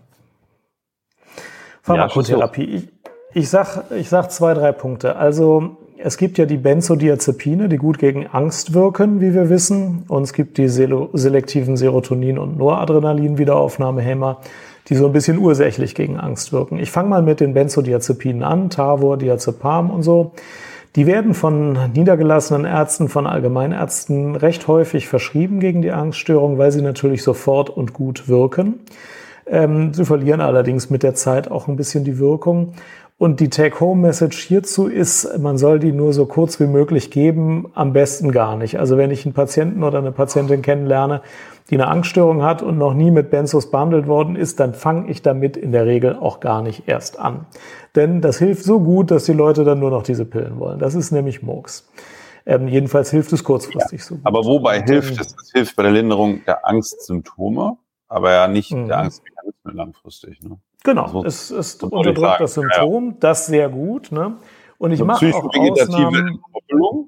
[1.84, 2.76] Pharmakotherapie.
[2.76, 2.90] Ja, ich,
[3.34, 5.16] ich, sag, ich sag zwei, drei Punkte.
[5.16, 10.04] Also es gibt ja die Benzodiazepine, die gut gegen Angst wirken, wie wir wissen.
[10.08, 14.42] Und es gibt die selektiven Serotonin- und Noradrenalin-Wiederaufnahmehämmer
[14.90, 16.78] die so ein bisschen ursächlich gegen Angst wirken.
[16.78, 20.34] Ich fange mal mit den Benzodiazepinen an, Tavor, Diazepam und so.
[20.96, 26.82] Die werden von niedergelassenen Ärzten, von Allgemeinärzten recht häufig verschrieben gegen die Angststörung, weil sie
[26.82, 28.82] natürlich sofort und gut wirken.
[29.48, 32.74] Ähm, sie verlieren allerdings mit der Zeit auch ein bisschen die Wirkung.
[33.22, 37.94] Und die Take-Home-Message hierzu ist, man soll die nur so kurz wie möglich geben, am
[37.94, 38.80] besten gar nicht.
[38.80, 41.22] Also wenn ich einen Patienten oder eine Patientin kennenlerne,
[41.70, 45.22] die eine Angststörung hat und noch nie mit Benzos behandelt worden ist, dann fange ich
[45.22, 47.46] damit in der Regel auch gar nicht erst an.
[47.96, 50.80] Denn das hilft so gut, dass die Leute dann nur noch diese Pillen wollen.
[50.80, 51.88] Das ist nämlich Murks.
[52.48, 54.26] Ähm, jedenfalls hilft es kurzfristig ja, so gut.
[54.26, 55.36] Aber wobei und, hilft es?
[55.40, 58.88] Es hilft bei der Linderung der Angstsymptome, aber ja nicht mh.
[58.88, 60.42] der Angstmechanismen langfristig.
[60.42, 60.58] Ne?
[60.84, 63.16] Genau, es, es unterdrückt das Symptom, ja.
[63.20, 64.12] das sehr gut.
[64.12, 64.38] Ne?
[64.78, 66.42] Und ich mache auch Ausnahmen.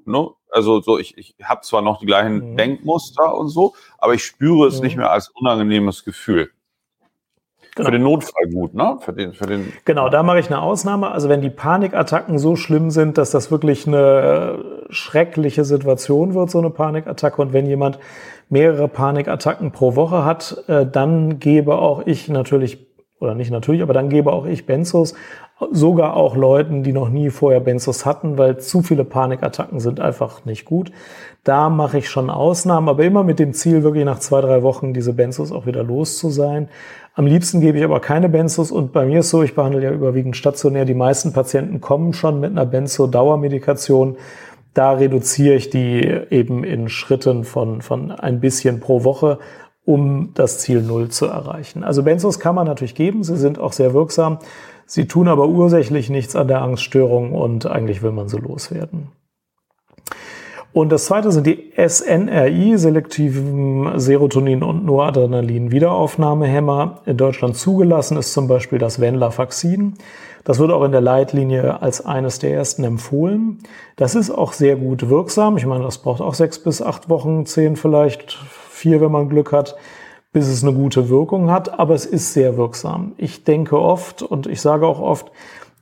[0.04, 0.28] Ne?
[0.50, 2.56] Also so, ich, ich habe zwar noch die gleichen mhm.
[2.56, 4.84] Denkmuster und so, aber ich spüre es mhm.
[4.84, 6.50] nicht mehr als unangenehmes Gefühl.
[7.74, 7.88] Genau.
[7.88, 8.98] Für den Notfall gut, ne?
[9.00, 11.10] Für den, für den, genau, da mache ich eine Ausnahme.
[11.10, 16.58] Also wenn die Panikattacken so schlimm sind, dass das wirklich eine schreckliche Situation wird, so
[16.58, 17.98] eine Panikattacke, und wenn jemand
[18.48, 22.86] mehrere Panikattacken pro Woche hat, äh, dann gebe auch ich natürlich,
[23.20, 25.14] oder nicht natürlich, aber dann gebe auch ich Benzos,
[25.70, 30.44] sogar auch Leuten, die noch nie vorher Benzos hatten, weil zu viele Panikattacken sind einfach
[30.44, 30.90] nicht gut.
[31.44, 34.92] Da mache ich schon Ausnahmen, aber immer mit dem Ziel, wirklich nach zwei, drei Wochen
[34.92, 36.68] diese Benzos auch wieder los zu sein.
[37.14, 39.92] Am liebsten gebe ich aber keine Benzos und bei mir ist so, ich behandle ja
[39.92, 40.84] überwiegend stationär.
[40.84, 44.16] Die meisten Patienten kommen schon mit einer Benzo-Dauermedikation.
[44.74, 46.00] Da reduziere ich die
[46.30, 49.38] eben in Schritten von, von ein bisschen pro Woche,
[49.84, 51.84] um das Ziel Null zu erreichen.
[51.84, 54.38] Also Benzos kann man natürlich geben, sie sind auch sehr wirksam.
[54.86, 59.12] Sie tun aber ursächlich nichts an der Angststörung und eigentlich will man so loswerden.
[60.74, 67.02] Und das zweite sind die SNRI, selektiven Serotonin- und Noradrenalin-Wiederaufnahmehämmer.
[67.06, 69.94] In Deutschland zugelassen ist zum Beispiel das Venlafaxin.
[70.42, 73.58] Das wird auch in der Leitlinie als eines der ersten empfohlen.
[73.94, 75.56] Das ist auch sehr gut wirksam.
[75.56, 78.44] Ich meine, das braucht auch sechs bis acht Wochen, zehn vielleicht,
[78.84, 79.76] vier, wenn man Glück hat,
[80.34, 81.78] bis es eine gute Wirkung hat.
[81.80, 83.14] Aber es ist sehr wirksam.
[83.16, 85.32] Ich denke oft und ich sage auch oft,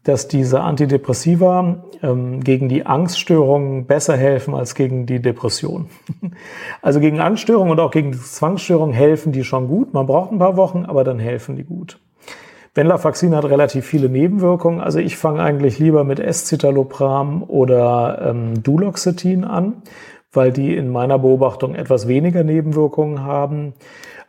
[0.04, 5.86] dass diese Antidepressiva ähm, gegen die Angststörungen besser helfen als gegen die Depression.
[6.82, 9.92] also gegen Angststörungen und auch gegen Zwangsstörungen helfen die schon gut.
[9.92, 11.98] Man braucht ein paar Wochen, aber dann helfen die gut.
[12.74, 14.80] Venlafaxin hat relativ viele Nebenwirkungen.
[14.80, 19.82] Also ich fange eigentlich lieber mit Escitalopram oder ähm, Duloxetin an,
[20.33, 23.75] weil die in meiner Beobachtung etwas weniger Nebenwirkungen haben.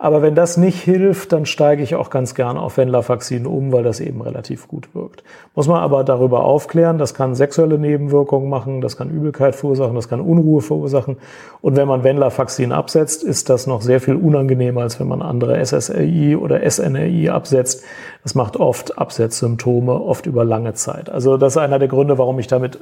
[0.03, 3.83] Aber wenn das nicht hilft, dann steige ich auch ganz gern auf Venlafaxin um, weil
[3.83, 5.23] das eben relativ gut wirkt.
[5.55, 10.09] Muss man aber darüber aufklären, das kann sexuelle Nebenwirkungen machen, das kann Übelkeit verursachen, das
[10.09, 11.15] kann Unruhe verursachen.
[11.61, 15.65] Und wenn man Venlafaxin absetzt, ist das noch sehr viel unangenehmer, als wenn man andere
[15.65, 17.85] SSRI oder SNRI absetzt.
[18.23, 21.09] Das macht oft Absetzsymptome, oft über lange Zeit.
[21.09, 22.77] Also das ist einer der Gründe, warum ich damit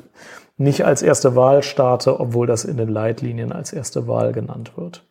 [0.57, 5.03] nicht als erste Wahl starte, obwohl das in den Leitlinien als erste Wahl genannt wird.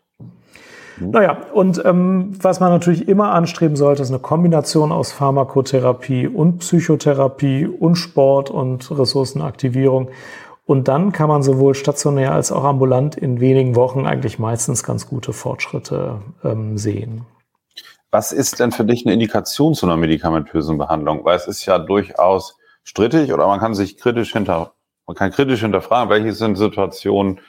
[1.01, 1.11] Mhm.
[1.11, 6.59] Naja, und ähm, was man natürlich immer anstreben sollte, ist eine Kombination aus Pharmakotherapie und
[6.59, 10.11] Psychotherapie und Sport und Ressourcenaktivierung.
[10.67, 15.09] Und dann kann man sowohl stationär als auch ambulant in wenigen Wochen eigentlich meistens ganz
[15.09, 17.27] gute Fortschritte ähm, sehen.
[18.13, 21.25] Was ist denn für dich eine Indikation zu einer medikamentösen Behandlung?
[21.25, 24.75] Weil es ist ja durchaus strittig oder man kann sich kritisch hinter,
[25.07, 27.41] man kann kritisch hinterfragen, welche sind Situationen,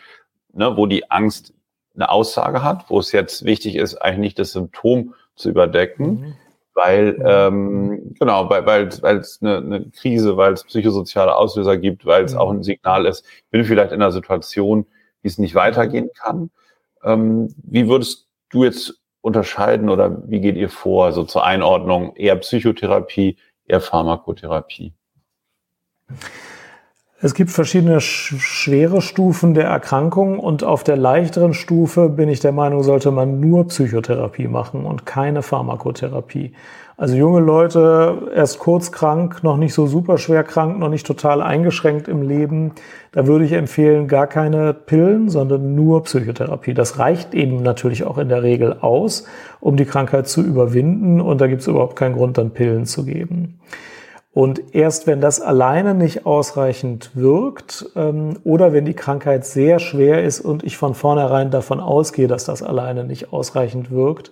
[0.53, 1.53] ne, wo die Angst
[1.95, 6.33] eine Aussage hat, wo es jetzt wichtig ist, eigentlich nicht das Symptom zu überdecken, mhm.
[6.73, 7.25] weil mhm.
[7.25, 12.23] ähm, genau, weil weil weil es eine, eine Krise, weil es psychosoziale Auslöser gibt, weil
[12.23, 12.39] es mhm.
[12.39, 14.85] auch ein Signal ist, ich bin vielleicht in einer Situation,
[15.21, 16.49] wie es nicht weitergehen kann.
[17.03, 22.35] Ähm, wie würdest du jetzt unterscheiden oder wie geht ihr vor, so zur Einordnung eher
[22.37, 24.93] Psychotherapie, eher Pharmakotherapie?
[27.23, 32.51] Es gibt verschiedene schwere Stufen der Erkrankung und auf der leichteren Stufe bin ich der
[32.51, 36.53] Meinung, sollte man nur Psychotherapie machen und keine Pharmakotherapie.
[36.97, 41.43] Also junge Leute, erst kurz krank, noch nicht so super schwer krank, noch nicht total
[41.43, 42.71] eingeschränkt im Leben,
[43.11, 46.73] da würde ich empfehlen, gar keine Pillen, sondern nur Psychotherapie.
[46.73, 49.27] Das reicht eben natürlich auch in der Regel aus,
[49.59, 53.05] um die Krankheit zu überwinden und da gibt es überhaupt keinen Grund, dann Pillen zu
[53.05, 53.59] geben.
[54.33, 60.23] Und erst wenn das alleine nicht ausreichend wirkt ähm, oder wenn die Krankheit sehr schwer
[60.23, 64.31] ist und ich von vornherein davon ausgehe, dass das alleine nicht ausreichend wirkt,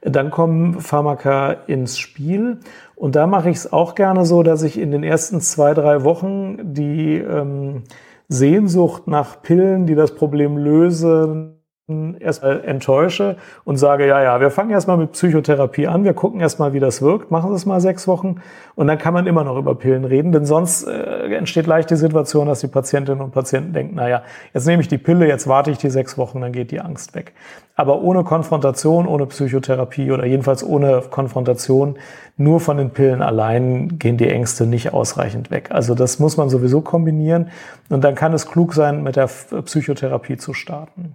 [0.00, 2.58] dann kommen Pharmaka ins Spiel.
[2.94, 6.04] Und da mache ich es auch gerne so, dass ich in den ersten zwei, drei
[6.04, 7.82] Wochen die ähm,
[8.28, 14.70] Sehnsucht nach Pillen, die das Problem lösen, erstmal enttäusche und sage, ja, ja, wir fangen
[14.70, 18.06] erstmal mit Psychotherapie an, wir gucken erstmal, wie das wirkt, machen Sie es mal sechs
[18.06, 18.36] Wochen
[18.76, 21.96] und dann kann man immer noch über Pillen reden, denn sonst äh, entsteht leicht die
[21.96, 24.22] Situation, dass die Patientinnen und Patienten denken, naja,
[24.54, 27.16] jetzt nehme ich die Pille, jetzt warte ich die sechs Wochen, dann geht die Angst
[27.16, 27.32] weg.
[27.74, 31.96] Aber ohne Konfrontation, ohne Psychotherapie oder jedenfalls ohne Konfrontation,
[32.36, 35.70] nur von den Pillen allein gehen die Ängste nicht ausreichend weg.
[35.70, 37.48] Also das muss man sowieso kombinieren
[37.88, 39.28] und dann kann es klug sein, mit der
[39.64, 41.14] Psychotherapie zu starten.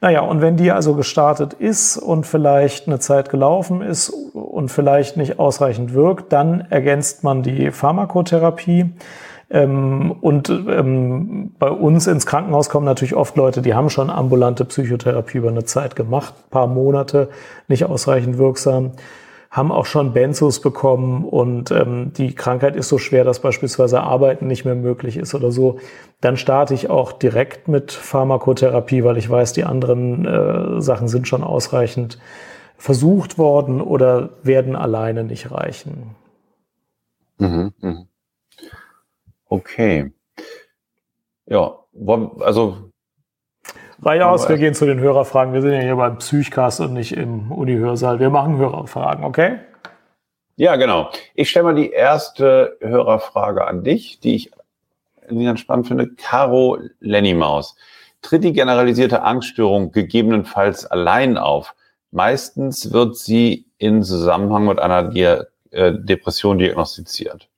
[0.00, 5.16] Naja, und wenn die also gestartet ist und vielleicht eine Zeit gelaufen ist und vielleicht
[5.16, 8.90] nicht ausreichend wirkt, dann ergänzt man die Pharmakotherapie.
[9.50, 14.64] Ähm, und ähm, bei uns ins Krankenhaus kommen natürlich oft Leute, die haben schon ambulante
[14.64, 17.28] Psychotherapie über eine Zeit gemacht, paar Monate,
[17.68, 18.92] nicht ausreichend wirksam
[19.54, 24.48] haben auch schon Benzos bekommen und ähm, die Krankheit ist so schwer, dass beispielsweise Arbeiten
[24.48, 25.78] nicht mehr möglich ist oder so,
[26.20, 31.28] dann starte ich auch direkt mit Pharmakotherapie, weil ich weiß, die anderen äh, Sachen sind
[31.28, 32.18] schon ausreichend
[32.76, 36.16] versucht worden oder werden alleine nicht reichen.
[37.38, 38.06] Mhm, mh.
[39.54, 40.10] Okay.
[41.46, 41.78] Ja,
[42.40, 42.90] also
[44.02, 45.54] Reihe aus, wir gehen zu den Hörerfragen.
[45.54, 48.18] Wir sind ja hier beim Psychcast und nicht im Uni-Hörsaal.
[48.18, 49.60] Wir machen Hörerfragen, okay?
[50.56, 51.10] Ja, genau.
[51.34, 54.50] Ich stelle mal die erste Hörerfrage an dich, die ich
[55.28, 56.10] ganz spannend finde.
[56.16, 57.76] Caro Lenny-Maus.
[58.20, 61.74] Tritt die generalisierte Angststörung gegebenenfalls allein auf?
[62.10, 67.48] Meistens wird sie in Zusammenhang mit einer äh, Depression diagnostiziert.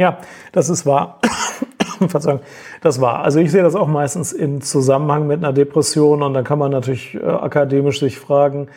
[0.00, 0.16] Ja,
[0.52, 1.18] das ist wahr.
[2.08, 2.40] Verzeihung,
[2.80, 3.22] das war.
[3.22, 6.70] Also ich sehe das auch meistens im Zusammenhang mit einer Depression und dann kann man
[6.70, 8.68] natürlich äh, akademisch sich fragen,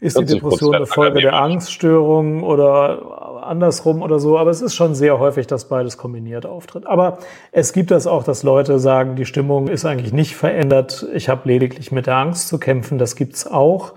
[0.00, 4.38] ist die Depression eine Folge der Angststörung oder andersrum oder so.
[4.38, 6.86] Aber es ist schon sehr häufig, dass beides kombiniert auftritt.
[6.86, 7.18] Aber
[7.52, 11.06] es gibt das auch, dass Leute sagen, die Stimmung ist eigentlich nicht verändert.
[11.12, 12.96] Ich habe lediglich mit der Angst zu kämpfen.
[12.96, 13.92] Das gibt's auch.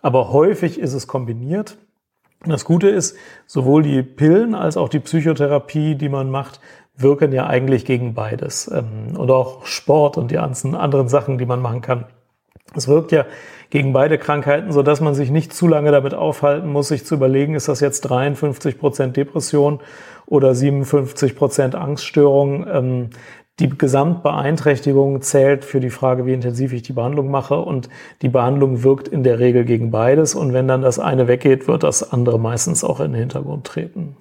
[0.00, 1.76] Aber häufig ist es kombiniert.
[2.44, 6.60] Das Gute ist, sowohl die Pillen als auch die Psychotherapie, die man macht,
[6.96, 8.70] wirken ja eigentlich gegen beides.
[8.72, 12.04] Ähm, und auch Sport und die ganzen anderen Sachen, die man machen kann.
[12.74, 13.24] Es wirkt ja
[13.70, 17.14] gegen beide Krankheiten, so dass man sich nicht zu lange damit aufhalten muss, sich zu
[17.14, 19.80] überlegen, ist das jetzt 53 Prozent Depression
[20.26, 22.66] oder 57 Prozent Angststörung.
[23.58, 27.56] Die Gesamtbeeinträchtigung zählt für die Frage, wie intensiv ich die Behandlung mache.
[27.56, 27.88] Und
[28.20, 30.34] die Behandlung wirkt in der Regel gegen beides.
[30.34, 34.16] Und wenn dann das eine weggeht, wird das andere meistens auch in den Hintergrund treten.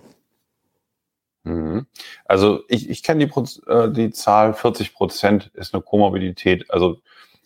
[1.43, 1.85] Mhm.
[2.23, 6.71] Also ich, ich kenne die, äh, die Zahl 40 Prozent ist eine Komorbidität.
[6.71, 7.01] Also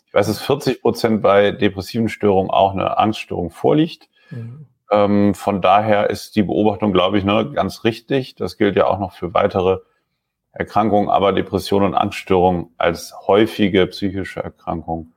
[0.06, 4.10] ich weiß, dass 40 Prozent bei depressiven Störungen auch eine Angststörung vorliegt.
[4.30, 4.66] Mhm.
[4.92, 8.36] Ähm, von daher ist die Beobachtung, glaube ich, ne, ganz richtig.
[8.36, 9.80] Das gilt ja auch noch für weitere
[10.52, 15.12] Erkrankungen, aber Depression und Angststörung als häufige psychische Erkrankung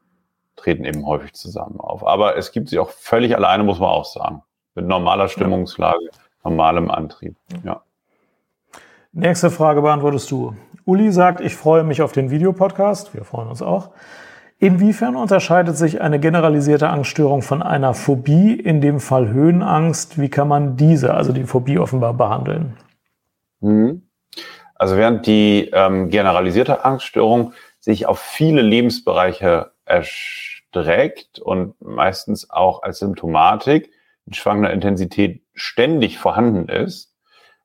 [0.56, 2.06] treten eben häufig zusammen auf.
[2.06, 4.42] Aber es gibt sie auch völlig alleine, muss man auch sagen.
[4.74, 6.10] Mit normaler Stimmungslage,
[6.44, 7.36] normalem Antrieb.
[7.64, 7.82] Ja.
[9.12, 10.54] Nächste Frage beantwortest du.
[10.84, 13.14] Uli sagt, ich freue mich auf den Videopodcast.
[13.14, 13.90] Wir freuen uns auch.
[14.58, 20.20] Inwiefern unterscheidet sich eine generalisierte Angststörung von einer Phobie, in dem Fall Höhenangst?
[20.20, 22.76] Wie kann man diese, also die Phobie offenbar behandeln?
[23.60, 24.02] Mhm.
[24.82, 32.98] Also während die ähm, generalisierte Angststörung sich auf viele Lebensbereiche erstreckt und meistens auch als
[32.98, 33.92] Symptomatik
[34.26, 37.14] in schwankender Intensität ständig vorhanden ist,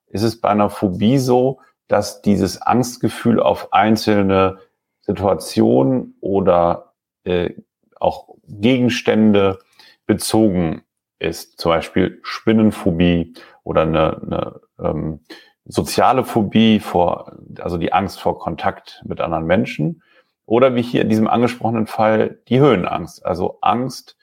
[0.06, 4.58] ist es bei einer Phobie so, dass dieses Angstgefühl auf einzelne
[5.00, 6.92] Situationen oder
[7.24, 7.50] äh,
[7.98, 9.58] auch Gegenstände
[10.06, 10.84] bezogen
[11.18, 11.58] ist.
[11.58, 15.20] Zum Beispiel Spinnenphobie oder eine, eine ähm,
[15.68, 20.02] soziale Phobie vor, also die Angst vor Kontakt mit anderen Menschen.
[20.46, 24.16] Oder wie hier in diesem angesprochenen Fall die Höhenangst, also Angst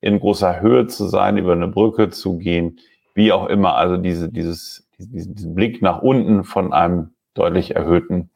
[0.00, 2.80] in großer Höhe zu sein, über eine Brücke zu gehen,
[3.14, 8.30] wie auch immer, also diese, dieses diesen, diesen Blick nach unten von einem deutlich erhöhten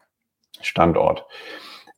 [0.60, 1.26] Standort.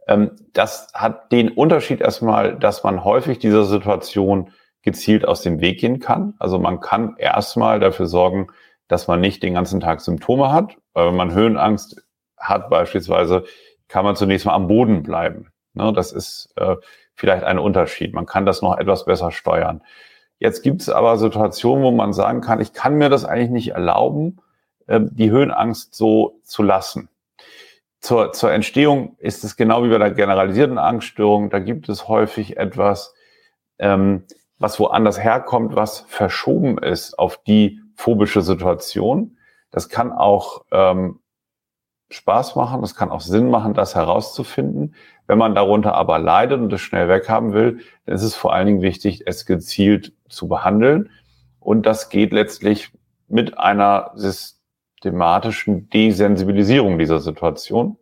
[0.06, 4.50] Ähm, das hat den Unterschied erstmal, dass man häufig dieser Situation
[4.82, 6.34] gezielt aus dem Weg gehen kann.
[6.38, 8.48] Also man kann erstmal dafür sorgen,
[8.88, 10.76] dass man nicht den ganzen Tag Symptome hat.
[10.92, 12.02] Weil wenn man Höhenangst
[12.36, 13.44] hat beispielsweise,
[13.88, 15.52] kann man zunächst mal am Boden bleiben.
[15.74, 16.76] Ne, das ist äh,
[17.14, 18.14] vielleicht ein Unterschied.
[18.14, 19.82] Man kann das noch etwas besser steuern.
[20.38, 23.68] Jetzt gibt es aber Situationen, wo man sagen kann, ich kann mir das eigentlich nicht
[23.68, 24.38] erlauben,
[24.88, 27.08] ähm, die Höhenangst so zu lassen.
[28.00, 31.50] Zur, zur Entstehung ist es genau wie bei der generalisierten Angststörung.
[31.50, 33.14] Da gibt es häufig etwas,
[33.78, 34.24] ähm,
[34.58, 39.38] was woanders herkommt, was verschoben ist auf die phobische Situation.
[39.70, 41.20] Das kann auch ähm,
[42.10, 44.94] Spaß machen, das kann auch Sinn machen, das herauszufinden.
[45.26, 48.66] Wenn man darunter aber leidet und es schnell weghaben will, dann ist es vor allen
[48.66, 51.10] Dingen wichtig, es gezielt zu behandeln.
[51.58, 52.92] Und das geht letztlich
[53.26, 57.96] mit einer systematischen Desensibilisierung dieser Situation,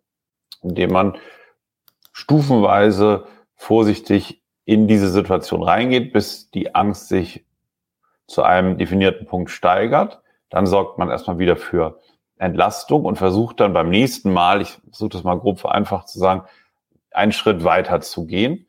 [0.62, 1.16] indem man
[2.12, 7.46] stufenweise vorsichtig in diese Situation reingeht, bis die Angst sich
[8.26, 10.20] zu einem definierten Punkt steigert.
[10.50, 12.00] Dann sorgt man erstmal wieder für
[12.38, 16.42] Entlastung und versucht dann beim nächsten Mal, ich versuche das mal grob vereinfacht zu sagen,
[17.10, 18.66] einen Schritt weiter zu gehen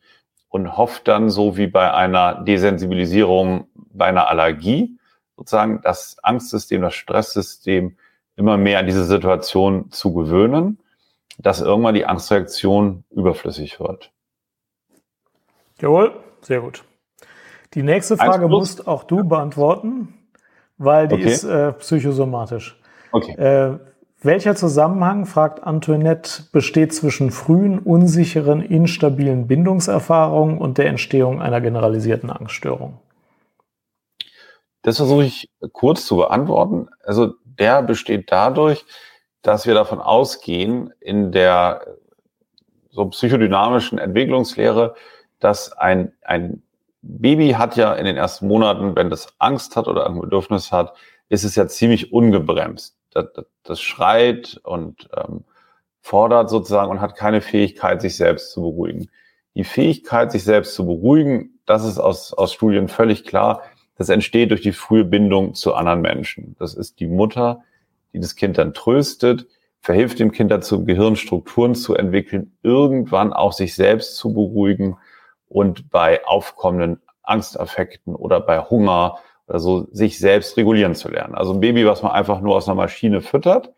[0.48, 4.98] und hofft dann so wie bei einer Desensibilisierung bei einer Allergie
[5.36, 7.96] sozusagen das Angstsystem, das Stresssystem
[8.36, 10.78] immer mehr an diese Situation zu gewöhnen,
[11.38, 14.12] dass irgendwann die Angstreaktion überflüssig wird.
[15.80, 16.84] Jawohl, sehr gut.
[17.74, 20.14] Die nächste Frage musst auch du beantworten.
[20.76, 21.24] weil die Okay.
[21.24, 22.80] ist äh, psychosomatisch.
[23.12, 23.32] Okay.
[23.34, 23.78] Äh,
[24.22, 32.30] welcher Zusammenhang, fragt Antoinette, besteht zwischen frühen, unsicheren, instabilen Bindungserfahrungen und der Entstehung einer generalisierten
[32.30, 32.98] Angststörung?
[34.82, 36.88] Das versuche ich kurz zu beantworten.
[37.04, 38.84] Also der besteht dadurch,
[39.42, 41.86] dass wir davon ausgehen, in der
[42.90, 44.94] so psychodynamischen Entwicklungslehre,
[45.38, 46.62] dass ein, ein
[47.06, 50.94] Baby hat ja in den ersten Monaten, wenn das Angst hat oder ein Bedürfnis hat,
[51.28, 52.96] ist es ja ziemlich ungebremst.
[53.10, 55.44] Das, das, das schreit und ähm,
[56.00, 59.10] fordert sozusagen und hat keine Fähigkeit, sich selbst zu beruhigen.
[59.54, 63.62] Die Fähigkeit, sich selbst zu beruhigen, das ist aus, aus Studien völlig klar,
[63.96, 66.56] das entsteht durch die frühe Bindung zu anderen Menschen.
[66.58, 67.62] Das ist die Mutter,
[68.12, 69.46] die das Kind dann tröstet,
[69.80, 74.96] verhilft dem Kind dazu, Gehirnstrukturen zu entwickeln, irgendwann auch sich selbst zu beruhigen
[75.54, 81.36] und bei aufkommenden Angstaffekten oder bei Hunger oder so sich selbst regulieren zu lernen.
[81.36, 83.72] Also ein Baby, was man einfach nur aus einer Maschine füttert,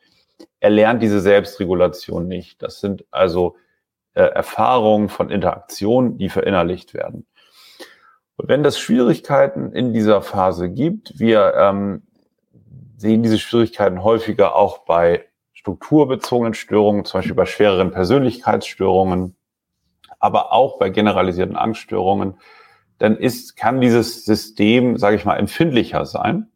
[0.59, 2.63] er lernt diese Selbstregulation nicht.
[2.63, 3.57] Das sind also
[4.15, 7.27] äh, Erfahrungen von Interaktion, die verinnerlicht werden.
[8.37, 12.07] Und wenn das Schwierigkeiten in dieser Phase gibt, wir ähm,
[12.97, 19.36] sehen diese Schwierigkeiten häufiger auch bei strukturbezogenen Störungen, zum Beispiel bei schwereren Persönlichkeitsstörungen,
[20.19, 22.35] aber auch bei generalisierten Angststörungen,
[22.99, 26.51] dann ist, kann dieses System, sage ich mal, empfindlicher sein.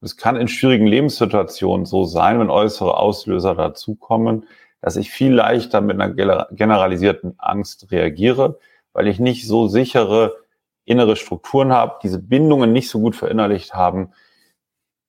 [0.00, 4.46] Und es kann in schwierigen Lebenssituationen so sein, wenn äußere Auslöser dazukommen,
[4.80, 8.58] dass ich viel leichter mit einer generalisierten Angst reagiere,
[8.92, 10.36] weil ich nicht so sichere
[10.84, 14.12] innere Strukturen habe, diese Bindungen nicht so gut verinnerlicht haben,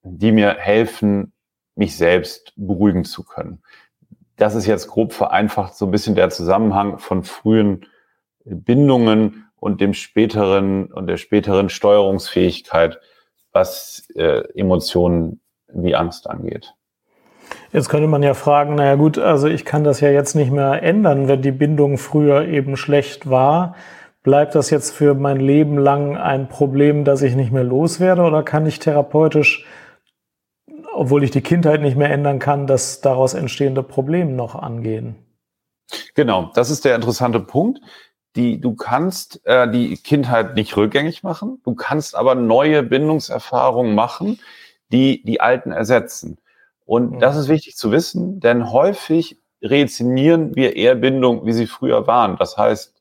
[0.04, 1.34] die mir helfen,
[1.76, 3.64] mich selbst beruhigen zu können.
[4.42, 7.86] Das ist jetzt grob vereinfacht so ein bisschen der Zusammenhang von frühen
[8.44, 13.00] Bindungen und dem späteren und der späteren Steuerungsfähigkeit,
[13.52, 16.74] was äh, Emotionen wie Angst angeht.
[17.72, 20.82] Jetzt könnte man ja fragen, naja gut, also ich kann das ja jetzt nicht mehr
[20.82, 23.76] ändern, wenn die Bindung früher eben schlecht war.
[24.24, 28.42] Bleibt das jetzt für mein Leben lang ein Problem, das ich nicht mehr loswerde oder
[28.42, 29.68] kann ich therapeutisch,
[31.02, 35.16] obwohl ich die Kindheit nicht mehr ändern kann, das daraus entstehende Problem noch angehen?
[36.14, 37.80] Genau, das ist der interessante Punkt.
[38.36, 44.40] Die, du kannst äh, die Kindheit nicht rückgängig machen, du kannst aber neue Bindungserfahrungen machen,
[44.92, 46.38] die die alten ersetzen.
[46.86, 47.20] Und Mhm.
[47.20, 52.38] das ist wichtig zu wissen, denn häufig rezinieren wir eher Bindungen, wie sie früher waren.
[52.38, 52.94] Das heißt,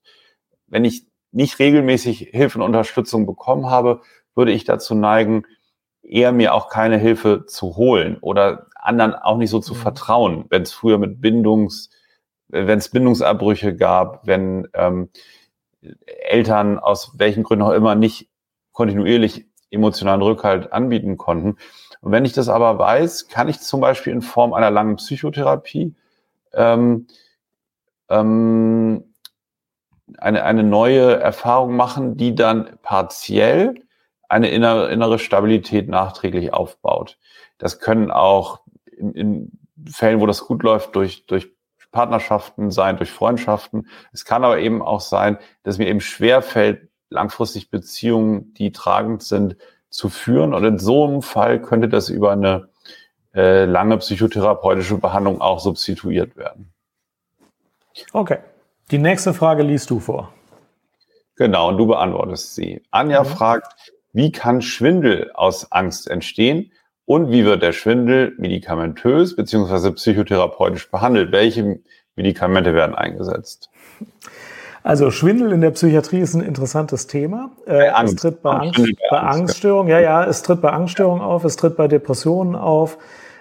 [0.69, 4.01] wenn ich nicht regelmäßig Hilfe und Unterstützung bekommen habe,
[4.35, 5.45] würde ich dazu neigen,
[6.11, 9.79] eher mir auch keine Hilfe zu holen oder anderen auch nicht so zu Mhm.
[9.79, 11.91] vertrauen, wenn es früher mit Bindungs,
[12.49, 15.11] wenn es Bindungsabbrüche gab, wenn ähm,
[16.29, 18.29] Eltern aus welchen Gründen auch immer nicht
[18.73, 21.57] kontinuierlich emotionalen Rückhalt anbieten konnten.
[22.01, 25.95] Und wenn ich das aber weiß, kann ich zum Beispiel in Form einer langen Psychotherapie
[26.53, 27.07] ähm,
[28.09, 29.15] ähm,
[30.19, 33.75] eine, eine neue Erfahrung machen, die dann partiell
[34.31, 37.19] eine innere, innere Stabilität nachträglich aufbaut.
[37.59, 39.53] Das können auch in, in
[39.91, 41.51] Fällen, wo das gut läuft, durch, durch
[41.91, 43.89] Partnerschaften sein, durch Freundschaften.
[44.13, 49.25] Es kann aber eben auch sein, dass mir eben schwer fällt, langfristig Beziehungen, die tragend
[49.25, 49.57] sind,
[49.89, 50.55] zu führen.
[50.55, 52.69] Und in so einem Fall könnte das über eine
[53.35, 56.73] äh, lange psychotherapeutische Behandlung auch substituiert werden.
[58.13, 58.39] Okay.
[58.93, 60.33] Die nächste Frage liest du vor.
[61.35, 62.83] Genau, und du beantwortest sie.
[62.93, 63.29] Anja Mhm.
[63.29, 66.73] fragt, wie kann Schwindel aus Angst entstehen
[67.05, 71.33] und wie wird der Schwindel medikamentös beziehungsweise psychotherapeutisch behandelt?
[71.33, 71.81] Welche
[72.17, 73.71] Medikamente werden eingesetzt?
[74.83, 77.51] Also Schwindel in der Psychiatrie ist ein interessantes Thema.
[77.67, 78.15] Äh, Bei Angst.
[78.15, 79.19] Es tritt bei, Angst, bei.
[79.19, 82.99] Angststörungen, ja, ja, es tritt bei Angststörungen auf, es tritt bei Depressionen auf.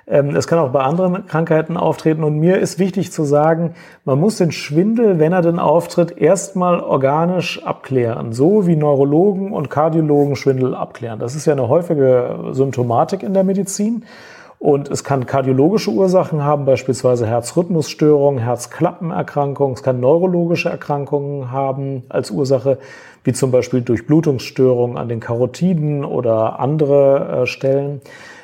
[0.10, 2.24] Ähm, es kann auch bei anderen Krankheiten auftreten.
[2.24, 6.80] Und mir ist wichtig zu sagen, man muss den Schwindel, wenn er denn auftritt, erstmal
[6.80, 8.34] organisch abklären.
[8.34, 11.20] So wie Neurologen und Kardiologen Schwindel abklären.
[11.20, 14.04] Das ist ja eine häufige Symptomatik in der Medizin.
[14.58, 19.76] Und es kann kardiologische Ursachen haben, beispielsweise Herzrhythmusstörungen, Herzklappenerkrankungen.
[19.76, 22.78] Es kann neurologische Erkrankungen haben als Ursache,
[23.24, 28.02] wie zum Beispiel Durchblutungsstörungen an den Karotiden oder andere äh, Stellen.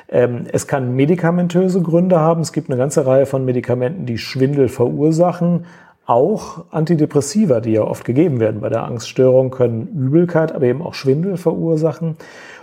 [0.08, 2.40] Ähm, es kann medikamentöse Gründe haben.
[2.40, 5.64] Es gibt eine ganze Reihe von Medikamenten, die Schwindel verursachen.
[6.06, 10.94] Auch Antidepressiva, die ja oft gegeben werden bei der Angststörung, können Übelkeit, aber eben auch
[10.94, 12.16] Schwindel verursachen.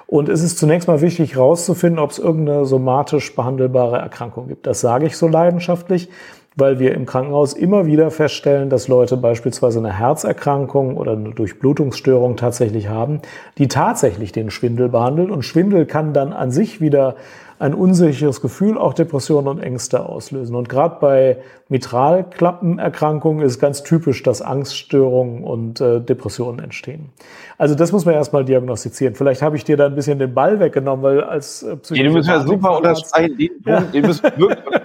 [0.08, 4.68] Und es ist zunächst mal wichtig herauszufinden, ob es irgendeine somatisch behandelbare Erkrankung gibt.
[4.68, 6.10] Das sage ich so leidenschaftlich,
[6.56, 12.38] weil wir im Krankenhaus immer wieder feststellen, dass Leute beispielsweise eine Herzerkrankung oder eine Durchblutungsstörung
[12.38, 13.22] tatsächlich haben,
[13.58, 15.32] die tatsächlich den Schwindel behandelt.
[15.32, 17.16] Und Schwindel kann dann an sich wieder
[17.60, 20.56] ein unsicheres Gefühl, auch Depressionen und Ängste auslösen.
[20.56, 21.38] Und gerade bei
[21.70, 27.10] Mitralklappenerkrankungen ist ganz typisch, dass Angststörungen und äh, Depressionen entstehen.
[27.58, 29.16] Also das muss man erstmal diagnostizieren.
[29.16, 32.04] Vielleicht habe ich dir da ein bisschen den Ball weggenommen, weil als äh, Psychologe.
[32.04, 33.38] Den müssen wir super unterstreichen.
[33.38, 33.80] Den, ja.
[33.80, 34.83] den müssen wir wirklich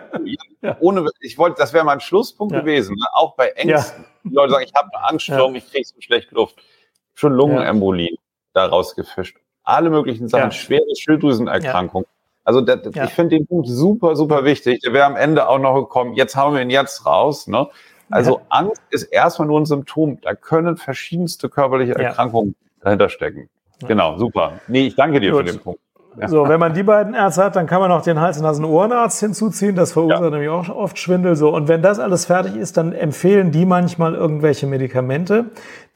[0.62, 0.76] ja.
[0.80, 2.60] ohne, ich wollte, das wäre mein Schlusspunkt ja.
[2.60, 2.96] gewesen.
[2.96, 3.06] Ne?
[3.12, 4.04] Auch bei Ängsten.
[4.24, 6.56] Die Leute sagen, ich habe eine Angststörung, ich kriege so schlecht Luft.
[7.14, 8.16] Schon Lungenembolien
[8.52, 9.38] daraus gefischt.
[9.62, 12.06] Alle möglichen Sachen, schwere Schilddrüsenerkrankungen
[12.48, 14.80] also das, ich finde den Punkt super, super wichtig.
[14.80, 17.46] Der wäre am Ende auch noch gekommen, jetzt haben wir ihn jetzt raus.
[17.46, 17.68] Ne?
[18.08, 18.40] Also.
[18.48, 20.18] Angst ist erstmal nur ein Symptom.
[20.22, 23.50] Da können verschiedenste körperliche Erkrankungen dahinter stecken.
[23.86, 24.60] Genau, super.
[24.66, 25.40] Nee, ich danke dir Gut.
[25.40, 25.80] für den Punkt.
[26.26, 29.76] So, wenn man die beiden Ärzte hat, dann kann man noch den Hals-Nasen-Ohrenarzt hinzuziehen.
[29.76, 30.30] Das verursacht ja.
[30.30, 31.36] nämlich auch oft Schwindel.
[31.36, 31.54] So.
[31.54, 35.46] Und wenn das alles fertig ist, dann empfehlen die manchmal irgendwelche Medikamente,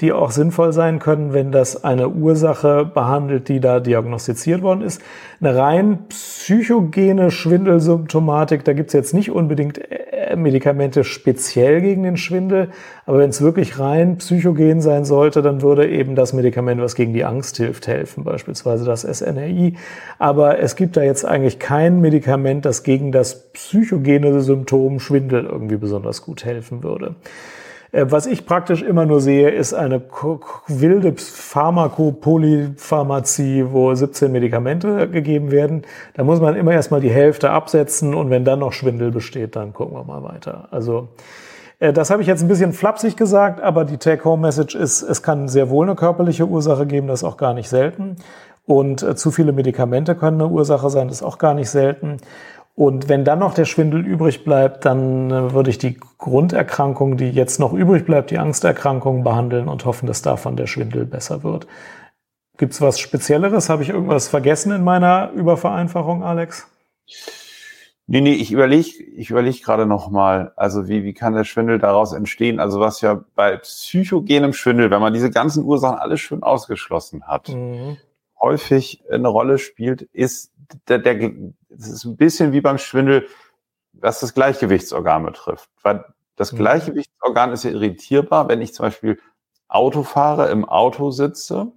[0.01, 5.03] die auch sinnvoll sein können, wenn das eine Ursache behandelt, die da diagnostiziert worden ist.
[5.41, 12.71] Eine rein psychogene Schwindelsymptomatik, da gibt's jetzt nicht unbedingt äh, Medikamente speziell gegen den Schwindel,
[13.07, 17.13] aber wenn es wirklich rein psychogen sein sollte, dann würde eben das Medikament, was gegen
[17.13, 19.77] die Angst hilft, helfen, beispielsweise das SNRI.
[20.19, 25.77] Aber es gibt da jetzt eigentlich kein Medikament, das gegen das psychogene Symptom Schwindel irgendwie
[25.77, 27.15] besonders gut helfen würde.
[27.93, 30.03] Äh, was ich praktisch immer nur sehe, ist eine
[30.67, 35.83] wilde Pharmakopolypharmazie, wo 17 Medikamente gegeben werden.
[36.15, 39.73] Da muss man immer erstmal die Hälfte absetzen und wenn dann noch Schwindel besteht, dann
[39.73, 40.67] gucken wir mal weiter.
[40.71, 41.11] Also
[41.79, 45.49] äh, das habe ich jetzt ein bisschen flapsig gesagt, aber die Take-Home-Message ist, es kann
[45.49, 48.17] sehr wohl eine körperliche Ursache geben, das ist auch gar nicht selten.
[48.65, 52.19] Und äh, zu viele Medikamente können eine Ursache sein, das ist auch gar nicht selten.
[52.75, 57.31] Und wenn dann noch der Schwindel übrig bleibt, dann äh, würde ich die Grunderkrankung, die
[57.31, 61.67] jetzt noch übrig bleibt, die Angsterkrankung behandeln und hoffen, dass davon der Schwindel besser wird.
[62.57, 63.69] Gibt es was Spezielleres?
[63.69, 66.67] Habe ich irgendwas vergessen in meiner Übervereinfachung, Alex?
[68.07, 72.13] Nee, nee, ich überlege ich überleg gerade nochmal, also wie, wie kann der Schwindel daraus
[72.13, 72.59] entstehen?
[72.59, 77.49] Also was ja bei psychogenem Schwindel, wenn man diese ganzen Ursachen alles schön ausgeschlossen hat,
[77.49, 77.97] mhm.
[78.41, 80.53] häufig eine Rolle spielt, ist
[80.89, 81.33] der, der,
[81.77, 83.27] das ist ein bisschen wie beim Schwindel,
[83.93, 85.71] was das Gleichgewichtsorgan betrifft.
[85.83, 86.05] Weil
[86.37, 86.59] das mhm.
[86.59, 89.19] Gleichgewichtsorgan ist ja irritierbar, wenn ich zum Beispiel
[89.69, 91.73] Auto fahre, im Auto sitze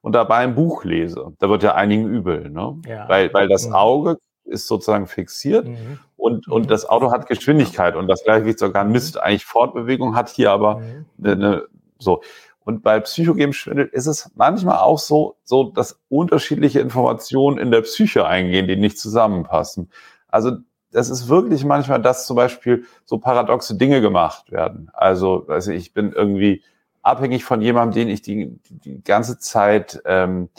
[0.00, 1.32] und dabei ein Buch lese.
[1.38, 2.80] Da wird ja einigen übel, ne?
[2.86, 3.08] Ja.
[3.08, 3.74] Weil, weil das mhm.
[3.74, 5.98] Auge ist sozusagen fixiert mhm.
[6.16, 6.68] und, und mhm.
[6.68, 11.06] das Auto hat Geschwindigkeit und das Gleichgewichtsorgan misst eigentlich Fortbewegung, hat hier aber mhm.
[11.22, 11.66] eine,
[11.98, 12.22] so.
[12.68, 17.80] Und bei psychogenem Schwindel ist es manchmal auch so, so, dass unterschiedliche Informationen in der
[17.80, 19.90] Psyche eingehen, die nicht zusammenpassen.
[20.26, 20.58] Also
[20.92, 24.90] das ist wirklich manchmal, dass zum Beispiel so paradoxe Dinge gemacht werden.
[24.92, 26.62] Also, also ich bin irgendwie
[27.00, 30.50] abhängig von jemandem, den ich die, die ganze Zeit ähm,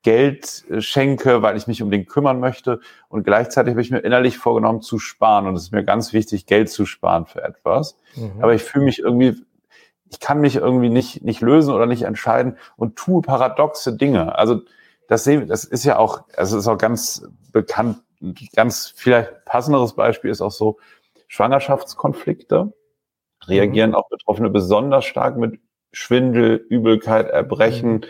[0.00, 2.80] Geld schenke, weil ich mich um den kümmern möchte.
[3.10, 5.46] Und gleichzeitig habe ich mir innerlich vorgenommen zu sparen.
[5.46, 7.98] Und es ist mir ganz wichtig, Geld zu sparen für etwas.
[8.16, 8.42] Mhm.
[8.42, 9.44] Aber ich fühle mich irgendwie
[10.10, 14.36] ich kann mich irgendwie nicht, nicht lösen oder nicht entscheiden und tue paradoxe Dinge.
[14.36, 14.62] Also
[15.08, 18.02] das, das ist ja auch, also ist auch ganz bekannt,
[18.54, 20.78] ganz vielleicht passenderes Beispiel ist auch so,
[21.28, 22.72] Schwangerschaftskonflikte
[23.46, 23.96] reagieren mhm.
[23.96, 25.60] auch Betroffene besonders stark mit
[25.92, 28.04] Schwindel, Übelkeit, Erbrechen, mhm.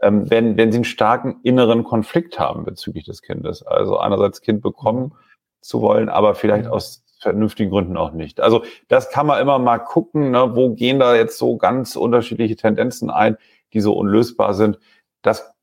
[0.00, 3.62] ähm, wenn, wenn sie einen starken inneren Konflikt haben bezüglich des Kindes.
[3.62, 5.12] Also einerseits Kind bekommen mhm.
[5.60, 6.72] zu wollen, aber vielleicht mhm.
[6.72, 8.40] aus vernünftigen Gründen auch nicht.
[8.40, 12.56] Also das kann man immer mal gucken, ne, wo gehen da jetzt so ganz unterschiedliche
[12.56, 13.36] Tendenzen ein,
[13.72, 14.78] die so unlösbar sind.
[15.22, 15.54] Das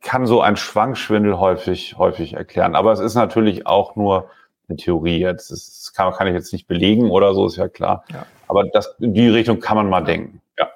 [0.00, 2.74] kann so ein Schwankschwindel häufig, häufig erklären.
[2.74, 4.28] Aber es ist natürlich auch nur
[4.68, 5.50] eine Theorie jetzt.
[5.50, 8.04] Das kann, kann ich jetzt nicht belegen oder so, ist ja klar.
[8.12, 8.26] Ja.
[8.48, 10.40] Aber das, in die Richtung kann man mal denken.
[10.58, 10.68] Ja.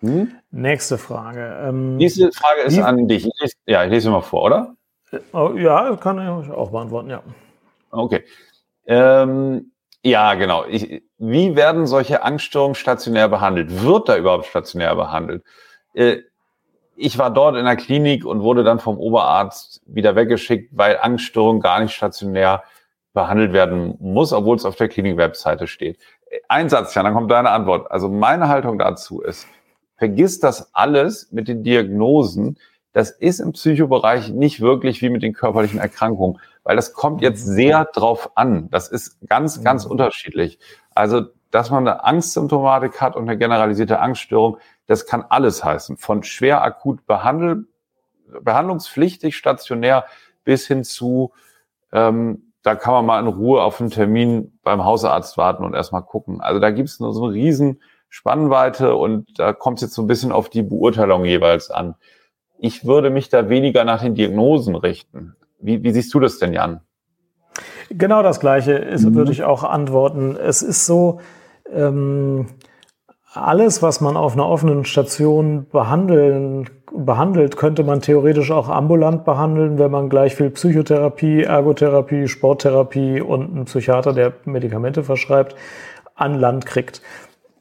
[0.00, 0.32] Hm?
[0.50, 1.62] Nächste Frage.
[1.66, 3.26] Ähm, Nächste Frage ist an dich.
[3.26, 4.74] Ich lese, ja, ich lese mal vor, oder?
[5.32, 7.22] Oh, ja, kann ich auch beantworten, ja.
[7.90, 8.24] Okay.
[8.86, 9.72] Ähm,
[10.04, 10.64] ja, genau.
[10.66, 13.84] Ich, wie werden solche Angststörungen stationär behandelt?
[13.84, 15.44] Wird da überhaupt stationär behandelt?
[15.94, 16.18] Äh,
[16.96, 21.60] ich war dort in der Klinik und wurde dann vom Oberarzt wieder weggeschickt, weil Angststörung
[21.60, 22.62] gar nicht stationär
[23.14, 25.98] behandelt werden muss, obwohl es auf der Klinik-Webseite steht.
[26.48, 27.90] Ein Satz, ja, dann kommt deine Antwort.
[27.90, 29.46] Also meine Haltung dazu ist,
[29.96, 32.58] vergiss das alles mit den Diagnosen.
[32.92, 37.46] Das ist im Psychobereich nicht wirklich wie mit den körperlichen Erkrankungen weil das kommt jetzt
[37.46, 37.52] mhm.
[37.52, 38.70] sehr drauf an.
[38.70, 39.92] Das ist ganz, ganz mhm.
[39.92, 40.58] unterschiedlich.
[40.94, 45.96] Also, dass man eine Angstsymptomatik hat und eine generalisierte Angststörung, das kann alles heißen.
[45.98, 47.66] Von schwer akut behandel,
[48.40, 50.06] behandlungspflichtig stationär
[50.44, 51.32] bis hin zu
[51.92, 56.02] ähm, da kann man mal in Ruhe auf einen Termin beim Hausarzt warten und erstmal
[56.02, 56.40] gucken.
[56.40, 60.02] Also da gibt es nur so eine riesen Spannweite und da kommt es jetzt so
[60.02, 61.96] ein bisschen auf die Beurteilung jeweils an.
[62.58, 65.34] Ich würde mich da weniger nach den Diagnosen richten.
[65.62, 66.80] Wie, wie siehst du das denn, Jan?
[67.90, 69.14] Genau das Gleiche ist, mhm.
[69.14, 70.36] würde ich auch antworten.
[70.36, 71.20] Es ist so,
[71.72, 72.46] ähm,
[73.34, 79.78] alles, was man auf einer offenen Station behandeln, behandelt, könnte man theoretisch auch ambulant behandeln,
[79.78, 85.56] wenn man gleich viel Psychotherapie, Ergotherapie, Sporttherapie und einen Psychiater, der Medikamente verschreibt,
[86.14, 87.00] an Land kriegt.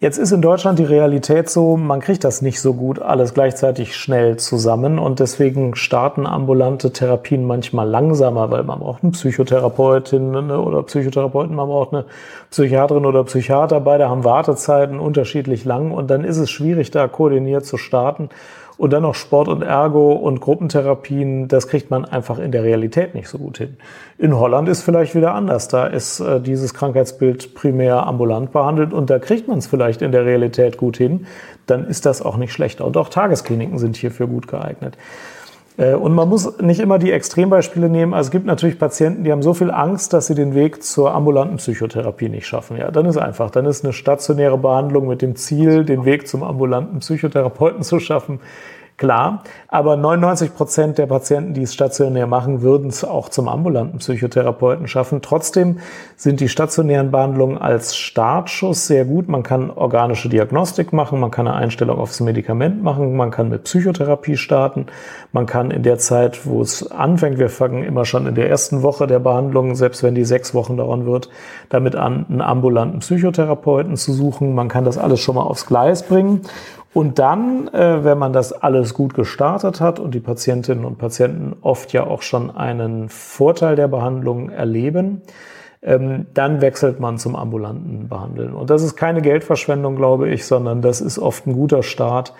[0.03, 3.95] Jetzt ist in Deutschland die Realität so, man kriegt das nicht so gut alles gleichzeitig
[3.95, 10.59] schnell zusammen und deswegen starten ambulante Therapien manchmal langsamer, weil man braucht eine Psychotherapeutin ne,
[10.59, 12.05] oder Psychotherapeuten, man braucht eine
[12.49, 17.67] Psychiaterin oder Psychiater, beide haben Wartezeiten unterschiedlich lang und dann ist es schwierig, da koordiniert
[17.67, 18.29] zu starten.
[18.81, 23.13] Und dann noch Sport und Ergo und Gruppentherapien, das kriegt man einfach in der Realität
[23.13, 23.77] nicht so gut hin.
[24.17, 25.67] In Holland ist vielleicht wieder anders.
[25.67, 30.11] Da ist äh, dieses Krankheitsbild primär ambulant behandelt und da kriegt man es vielleicht in
[30.11, 31.27] der Realität gut hin.
[31.67, 32.83] Dann ist das auch nicht schlechter.
[32.83, 34.97] Und auch Tageskliniken sind hierfür gut geeignet.
[35.81, 38.13] Äh, und man muss nicht immer die Extrembeispiele nehmen.
[38.13, 41.13] Also es gibt natürlich Patienten, die haben so viel Angst, dass sie den Weg zur
[41.13, 42.77] ambulanten Psychotherapie nicht schaffen.
[42.77, 46.43] Ja, dann ist einfach, dann ist eine stationäre Behandlung mit dem Ziel, den Weg zum
[46.43, 48.39] ambulanten Psychotherapeuten zu schaffen,
[48.97, 49.43] klar.
[49.67, 54.87] Aber 99 Prozent der Patienten, die es stationär machen, würden es auch zum ambulanten Psychotherapeuten
[54.87, 55.21] schaffen.
[55.21, 55.79] Trotzdem
[56.15, 59.27] sind die stationären Behandlungen als Startschuss sehr gut.
[59.27, 63.63] Man kann organische Diagnostik machen, man kann eine Einstellung aufs Medikament machen, man kann mit
[63.63, 64.85] Psychotherapie starten,
[65.31, 68.83] man kann in der Zeit, wo es anfängt, wir fangen immer schon in der ersten
[68.83, 71.29] Woche der Behandlung, selbst wenn die sechs Wochen dauern wird,
[71.69, 74.53] damit an, einen ambulanten Psychotherapeuten zu suchen.
[74.53, 76.41] Man kann das alles schon mal aufs Gleis bringen.
[76.93, 81.55] Und dann, äh, wenn man das alles gut gestartet hat und die Patientinnen und Patienten
[81.61, 85.21] oft ja auch schon einen Vorteil der Behandlung erleben,
[85.81, 88.53] ähm, dann wechselt man zum ambulanten Behandeln.
[88.53, 92.33] Und das ist keine Geldverschwendung, glaube ich, sondern das ist oft ein guter Start,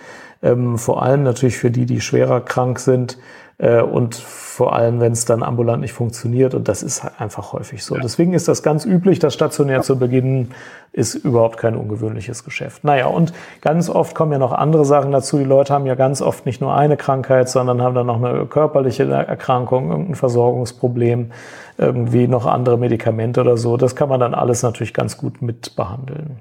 [0.44, 3.18] ähm, vor allem natürlich für die, die schwerer krank sind,
[3.62, 6.56] und vor allem, wenn es dann ambulant nicht funktioniert.
[6.56, 7.96] Und das ist einfach häufig so.
[7.96, 8.02] Ja.
[8.02, 9.82] Deswegen ist das ganz üblich, das stationär ja.
[9.82, 10.52] zu beginnen,
[10.92, 12.84] ist überhaupt kein ungewöhnliches Geschäft.
[12.84, 15.38] Naja, und ganz oft kommen ja noch andere Sachen dazu.
[15.38, 18.46] Die Leute haben ja ganz oft nicht nur eine Krankheit, sondern haben dann noch eine
[18.46, 21.32] körperliche Erkrankung, irgendein Versorgungsproblem,
[21.78, 23.78] irgendwie noch andere Medikamente oder so.
[23.78, 26.40] Das kann man dann alles natürlich ganz gut mit behandeln.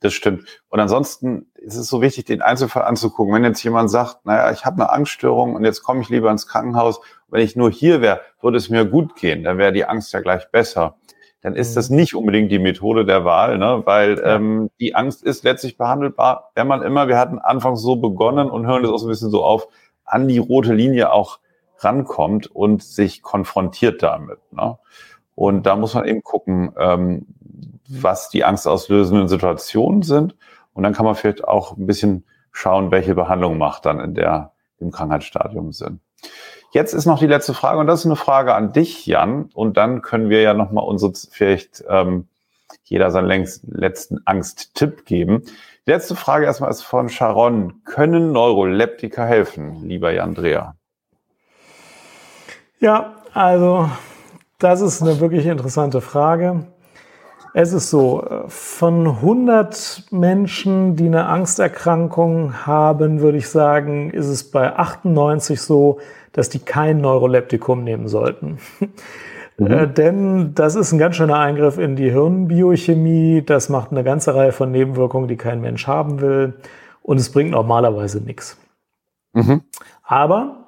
[0.00, 0.62] Das stimmt.
[0.68, 3.34] Und ansonsten ist es so wichtig, den Einzelfall anzugucken.
[3.34, 6.46] Wenn jetzt jemand sagt, naja, ich habe eine Angststörung und jetzt komme ich lieber ins
[6.46, 10.12] Krankenhaus, wenn ich nur hier wäre, würde es mir gut gehen, dann wäre die Angst
[10.12, 10.96] ja gleich besser.
[11.40, 11.96] Dann ist das mhm.
[11.96, 13.82] nicht unbedingt die Methode der Wahl, ne?
[13.84, 18.50] weil ähm, die Angst ist letztlich behandelbar, wenn man immer, wir hatten anfangs so begonnen
[18.50, 19.68] und hören das auch so ein bisschen so auf,
[20.04, 21.40] an die rote Linie auch
[21.78, 24.38] rankommt und sich konfrontiert damit.
[24.52, 24.78] Ne?
[25.34, 27.26] Und da muss man eben gucken, ähm,
[27.88, 30.36] was die angstauslösenden Situationen sind.
[30.74, 34.52] Und dann kann man vielleicht auch ein bisschen schauen, welche Behandlung macht dann in der,
[34.78, 36.00] im Krankheitsstadium Sinn.
[36.72, 39.50] Jetzt ist noch die letzte Frage und das ist eine Frage an dich, Jan.
[39.54, 42.28] Und dann können wir ja nochmal unsere, vielleicht ähm,
[42.82, 45.42] jeder seinen längst, letzten Angsttipp geben.
[45.86, 47.82] Die letzte Frage erstmal ist von Sharon.
[47.84, 50.74] Können Neuroleptika helfen, lieber Jan Dreher?
[52.80, 53.88] Ja, also
[54.58, 56.66] das ist eine wirklich interessante Frage.
[57.56, 64.50] Es ist so, von 100 Menschen, die eine Angsterkrankung haben, würde ich sagen, ist es
[64.50, 66.00] bei 98 so,
[66.32, 68.58] dass die kein Neuroleptikum nehmen sollten.
[69.56, 69.70] Mhm.
[69.70, 73.42] Äh, denn das ist ein ganz schöner Eingriff in die Hirnbiochemie.
[73.46, 76.54] Das macht eine ganze Reihe von Nebenwirkungen, die kein Mensch haben will.
[77.02, 78.58] Und es bringt normalerweise nichts.
[79.32, 79.62] Mhm.
[80.02, 80.63] Aber äh,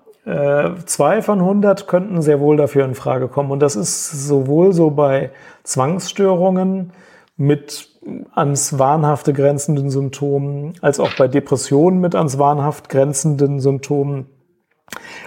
[0.86, 3.52] zwei von 100 könnten sehr wohl dafür in Frage kommen.
[3.52, 5.30] Und das ist sowohl so bei
[5.62, 6.92] Zwangsstörungen
[7.36, 7.88] mit
[8.34, 14.26] ans Wahnhafte grenzenden Symptomen, als auch bei Depressionen mit ans Wahnhaft grenzenden Symptomen.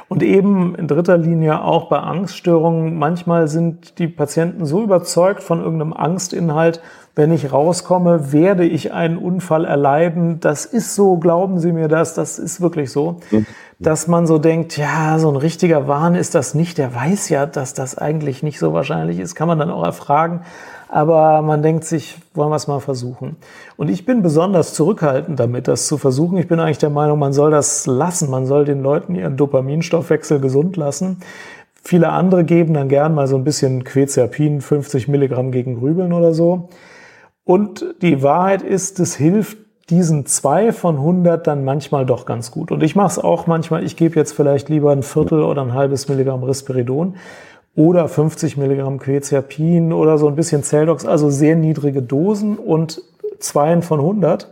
[0.08, 2.98] Und eben in dritter Linie auch bei Angststörungen.
[2.98, 6.82] Manchmal sind die Patienten so überzeugt von irgendeinem Angstinhalt,
[7.20, 10.40] wenn ich rauskomme, werde ich einen Unfall erleiden.
[10.40, 13.20] Das ist so, glauben Sie mir das, das ist wirklich so,
[13.78, 16.78] dass man so denkt, ja, so ein richtiger Wahn ist das nicht.
[16.78, 20.44] Der weiß ja, dass das eigentlich nicht so wahrscheinlich ist, kann man dann auch erfragen.
[20.88, 23.36] Aber man denkt sich, wollen wir es mal versuchen.
[23.76, 26.38] Und ich bin besonders zurückhaltend damit, das zu versuchen.
[26.38, 28.32] Ich bin eigentlich der Meinung, man soll das lassen.
[28.32, 31.18] Man soll den Leuten ihren Dopaminstoffwechsel gesund lassen.
[31.84, 36.34] Viele andere geben dann gern mal so ein bisschen Quetiapin, 50 Milligramm gegen Grübeln oder
[36.34, 36.70] so.
[37.50, 39.58] Und die Wahrheit ist, es hilft
[39.90, 42.72] diesen zwei von 100 dann manchmal doch ganz gut.
[42.72, 45.74] Und ich mache es auch manchmal, ich gebe jetzt vielleicht lieber ein Viertel oder ein
[45.74, 47.16] halbes Milligramm Risperidon.
[47.76, 53.02] oder 50 Milligramm Quetiapin oder so ein bisschen Zeldox, also sehr niedrige Dosen und
[53.40, 54.48] Zweien von 100.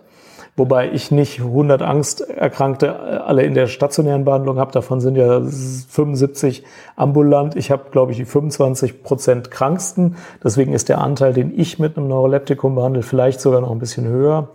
[0.57, 4.71] Wobei ich nicht 100 Angsterkrankte äh, alle in der stationären Behandlung habe.
[4.71, 6.63] Davon sind ja 75
[6.95, 7.55] ambulant.
[7.55, 10.15] Ich habe, glaube ich, die 25 Prozent kranksten.
[10.43, 14.07] Deswegen ist der Anteil, den ich mit einem Neuroleptikum behandle, vielleicht sogar noch ein bisschen
[14.07, 14.49] höher.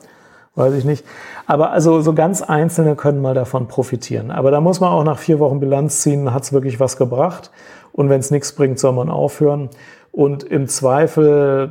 [0.56, 1.04] Weiß ich nicht.
[1.46, 4.32] Aber also so ganz Einzelne können mal davon profitieren.
[4.32, 7.52] Aber da muss man auch nach vier Wochen Bilanz ziehen, hat es wirklich was gebracht.
[7.92, 9.70] Und wenn es nichts bringt, soll man aufhören.
[10.12, 11.70] Und im Zweifel,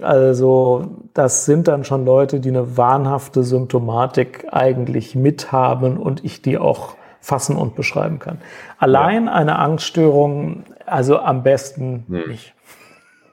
[0.00, 6.56] also das sind dann schon Leute, die eine wahnhafte Symptomatik eigentlich mithaben und ich die
[6.56, 8.38] auch fassen und beschreiben kann.
[8.78, 9.32] Allein ja.
[9.32, 12.28] eine Angststörung, also am besten hm.
[12.28, 12.54] nicht.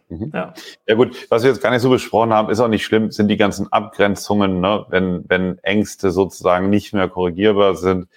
[0.09, 0.31] Mhm.
[0.33, 0.53] Ja.
[0.87, 3.27] ja gut, was wir jetzt gar nicht so besprochen haben, ist auch nicht schlimm, sind
[3.27, 4.85] die ganzen Abgrenzungen, ne?
[4.89, 8.07] wenn, wenn Ängste sozusagen nicht mehr korrigierbar sind.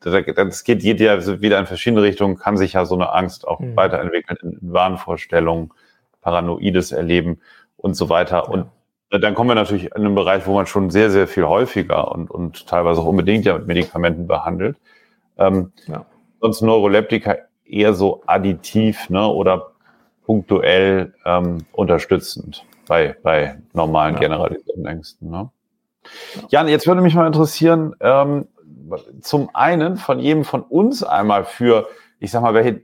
[0.00, 3.60] Das geht, geht ja wieder in verschiedene Richtungen, kann sich ja so eine Angst auch
[3.60, 3.76] mhm.
[3.76, 5.70] weiterentwickeln in Wahnvorstellungen,
[6.20, 7.40] paranoides Erleben
[7.76, 8.44] und so weiter.
[8.46, 8.50] Ja.
[8.50, 8.68] Und
[9.10, 12.30] dann kommen wir natürlich in einen Bereich, wo man schon sehr, sehr viel häufiger und,
[12.30, 14.76] und teilweise auch unbedingt ja mit Medikamenten behandelt.
[15.38, 16.04] Ähm, ja.
[16.40, 19.72] Sonst Neuroleptika eher so additiv ne, oder
[20.24, 24.20] punktuell ähm, unterstützend bei, bei normalen ja.
[24.20, 25.30] generalisierten Ängsten.
[25.30, 25.50] Ne?
[26.50, 28.46] Jan, jetzt würde mich mal interessieren, ähm,
[29.20, 32.82] zum einen von jedem von uns einmal für, ich sag mal, welche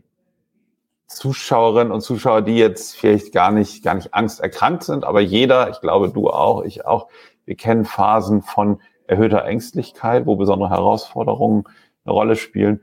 [1.07, 5.81] Zuschauerinnen und Zuschauer, die jetzt vielleicht gar nicht, gar nicht angsterkrankt sind, aber jeder, ich
[5.81, 7.09] glaube du auch, ich auch,
[7.45, 11.65] wir kennen Phasen von erhöhter Ängstlichkeit, wo besondere Herausforderungen
[12.05, 12.81] eine Rolle spielen.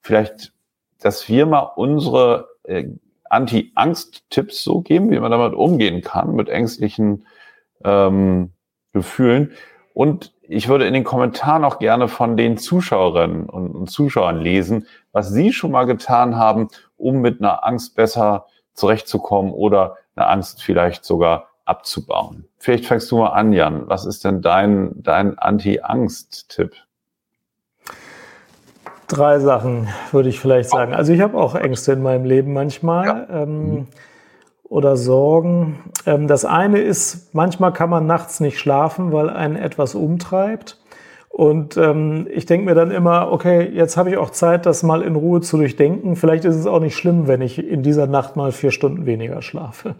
[0.00, 0.52] Vielleicht,
[1.00, 2.88] dass wir mal unsere äh,
[3.24, 7.26] Anti-Angst-Tipps so geben, wie man damit umgehen kann, mit ängstlichen
[7.84, 8.52] ähm,
[8.92, 9.52] Gefühlen.
[9.92, 15.30] Und ich würde in den Kommentaren auch gerne von den Zuschauerinnen und, Zuschauern lesen, was
[15.30, 21.04] sie schon mal getan haben, um mit einer Angst besser zurechtzukommen oder eine Angst vielleicht
[21.04, 22.46] sogar abzubauen.
[22.58, 23.88] Vielleicht fängst du mal an, Jan.
[23.88, 26.72] Was ist denn dein, dein Anti-Angst-Tipp?
[29.08, 30.94] Drei Sachen würde ich vielleicht sagen.
[30.94, 33.42] Also ich habe auch Ängste in meinem Leben manchmal ja.
[33.42, 33.88] ähm, mhm.
[34.68, 35.78] Oder Sorgen.
[36.06, 40.80] Ähm, das eine ist, manchmal kann man nachts nicht schlafen, weil einen etwas umtreibt.
[41.28, 45.02] Und ähm, ich denke mir dann immer, okay, jetzt habe ich auch Zeit, das mal
[45.02, 46.14] in Ruhe zu durchdenken.
[46.14, 49.42] Vielleicht ist es auch nicht schlimm, wenn ich in dieser Nacht mal vier Stunden weniger
[49.42, 49.96] schlafe.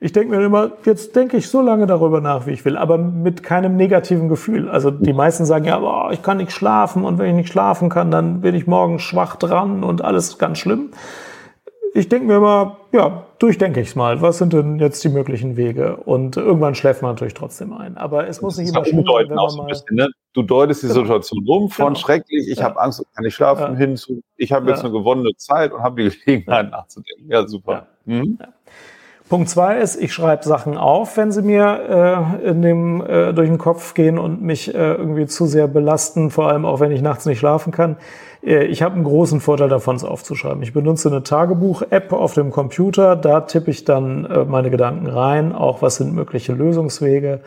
[0.00, 2.98] Ich denke mir immer, jetzt denke ich so lange darüber nach, wie ich will, aber
[2.98, 4.68] mit keinem negativen Gefühl.
[4.68, 7.88] Also die meisten sagen ja, boah, ich kann nicht schlafen und wenn ich nicht schlafen
[7.88, 10.88] kann, dann bin ich morgen schwach dran und alles ganz schlimm
[11.94, 14.22] ich denke mir immer, ja, durchdenke ich es mal.
[14.22, 15.96] Was sind denn jetzt die möglichen Wege?
[15.96, 17.96] Und irgendwann schläft man natürlich trotzdem ein.
[17.96, 19.66] Aber es muss nicht immer schlimm sein, wenn man mal...
[19.66, 20.08] Bisschen, ne?
[20.32, 21.00] Du deutest die genau.
[21.00, 21.98] Situation rum von genau.
[21.98, 22.64] schrecklich, ich ja.
[22.64, 23.78] habe Angst, kann nicht schlafen, ja.
[23.78, 27.30] hin zu, ich habe jetzt eine gewonnene Zeit und habe die Gelegenheit nachzudenken.
[27.30, 27.88] Ja, super.
[28.06, 28.38] Mhm.
[29.28, 33.48] Punkt zwei ist, ich schreibe Sachen auf, wenn sie mir äh, in dem, äh, durch
[33.48, 37.00] den Kopf gehen und mich äh, irgendwie zu sehr belasten, vor allem auch wenn ich
[37.00, 37.96] nachts nicht schlafen kann.
[38.44, 40.62] Äh, ich habe einen großen Vorteil davon, es aufzuschreiben.
[40.62, 45.52] Ich benutze eine Tagebuch-App auf dem Computer, da tippe ich dann äh, meine Gedanken rein,
[45.52, 47.40] auch was sind mögliche Lösungswege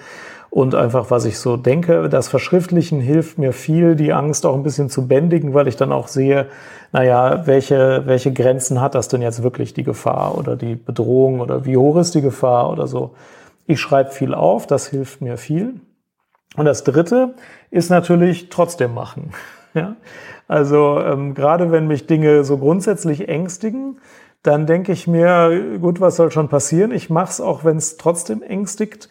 [0.49, 2.07] und einfach, was ich so denke.
[2.07, 5.91] Das Verschriftlichen hilft mir viel, die Angst auch ein bisschen zu bändigen, weil ich dann
[5.91, 6.47] auch sehe,
[6.93, 11.65] naja, welche, welche Grenzen hat das denn jetzt wirklich, die Gefahr oder die Bedrohung oder
[11.65, 13.15] wie hoch ist die Gefahr oder so.
[13.67, 15.81] Ich schreibe viel auf, das hilft mir viel.
[16.55, 17.33] Und das Dritte
[17.69, 19.31] ist natürlich trotzdem machen.
[19.75, 19.95] Ja?
[20.47, 23.99] Also ähm, gerade wenn mich Dinge so grundsätzlich ängstigen,
[24.41, 26.91] dann denke ich mir, gut, was soll schon passieren?
[26.91, 29.09] Ich mache es, auch wenn es trotzdem ängstigt.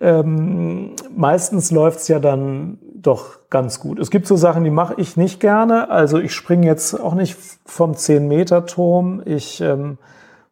[0.00, 4.00] Ähm, meistens läuft's ja dann doch ganz gut.
[4.00, 5.90] Es gibt so Sachen, die mache ich nicht gerne.
[5.90, 9.22] Also ich springe jetzt auch nicht vom 10-Meter-Turm.
[9.24, 9.98] Ich ähm,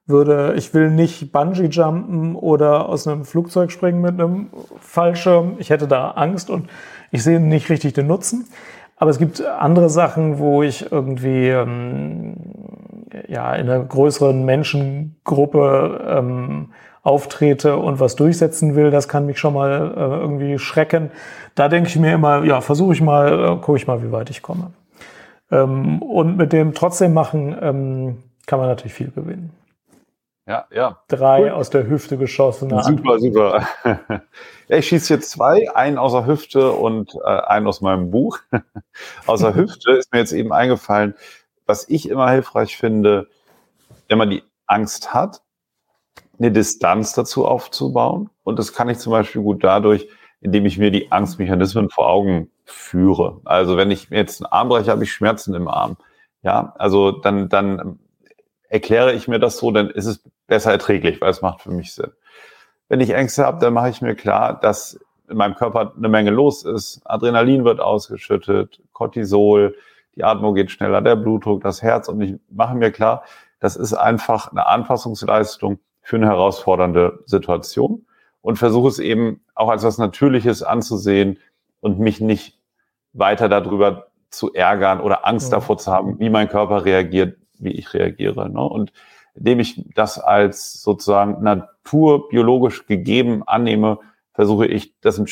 [0.07, 4.51] würde, ich will nicht Bungee-Jumpen oder aus einem Flugzeug springen mit einem
[4.81, 5.57] Fallschirm.
[5.59, 6.69] Ich hätte da Angst und
[7.11, 8.47] ich sehe nicht richtig den Nutzen.
[9.01, 12.35] Aber es gibt andere Sachen, wo ich irgendwie ähm,
[13.29, 16.69] ja in einer größeren Menschengruppe ähm,
[17.03, 21.11] auftrete und was durchsetzen will, das kann mich schon mal äh, irgendwie schrecken.
[21.55, 24.29] Da denke ich mir immer, ja, versuche ich mal, äh, gucke ich mal, wie weit
[24.29, 24.71] ich komme.
[25.51, 29.51] Ähm, und mit dem trotzdem machen ähm, kann man natürlich viel gewinnen.
[30.47, 30.99] Ja, ja.
[31.09, 31.51] Drei cool.
[31.51, 32.71] aus der Hüfte geschossen.
[32.83, 33.69] Super, super.
[33.85, 34.21] ja,
[34.77, 38.39] ich schieße jetzt zwei, einen aus der Hüfte und äh, einen aus meinem Buch.
[39.27, 41.15] aus der Hüfte ist mir jetzt eben eingefallen,
[41.67, 43.29] was ich immer hilfreich finde,
[44.09, 45.43] wenn man die Angst hat,
[46.39, 48.31] eine Distanz dazu aufzubauen.
[48.43, 50.09] Und das kann ich zum Beispiel gut dadurch,
[50.41, 53.41] indem ich mir die Angstmechanismen vor Augen führe.
[53.45, 55.97] Also wenn ich jetzt einen Arm breche, habe ich Schmerzen im Arm.
[56.43, 57.99] Ja, also dann, dann
[58.71, 61.93] erkläre ich mir das so, dann ist es besser erträglich, weil es macht für mich
[61.93, 62.13] Sinn.
[62.89, 64.99] Wenn ich Ängste habe, dann mache ich mir klar, dass
[65.29, 67.03] in meinem Körper eine Menge los ist.
[67.05, 69.77] Adrenalin wird ausgeschüttet, Cortisol,
[70.17, 72.09] die Atmung geht schneller, der Blutdruck, das Herz.
[72.09, 73.25] Und ich mache mir klar,
[73.61, 78.07] das ist einfach eine Anpassungsleistung für eine herausfordernde Situation
[78.41, 81.39] und versuche es eben auch als was Natürliches anzusehen
[81.81, 82.59] und mich nicht
[83.13, 85.59] weiter darüber zu ärgern oder Angst ja.
[85.59, 88.49] davor zu haben, wie mein Körper reagiert, wie ich reagiere.
[88.51, 88.61] Ne?
[88.61, 88.93] Und
[89.35, 93.99] indem ich das als sozusagen naturbiologisch gegeben annehme,
[94.33, 95.27] versuche ich, das ein,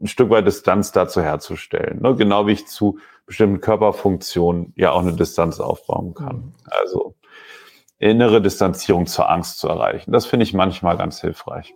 [0.00, 2.00] ein Stück weit Distanz dazu herzustellen.
[2.00, 2.14] Ne?
[2.16, 6.36] Genau wie ich zu bestimmten Körperfunktionen ja auch eine Distanz aufbauen kann.
[6.36, 6.52] Mhm.
[6.64, 7.14] Also
[7.98, 10.10] innere Distanzierung zur Angst zu erreichen.
[10.10, 11.74] Das finde ich manchmal ganz hilfreich.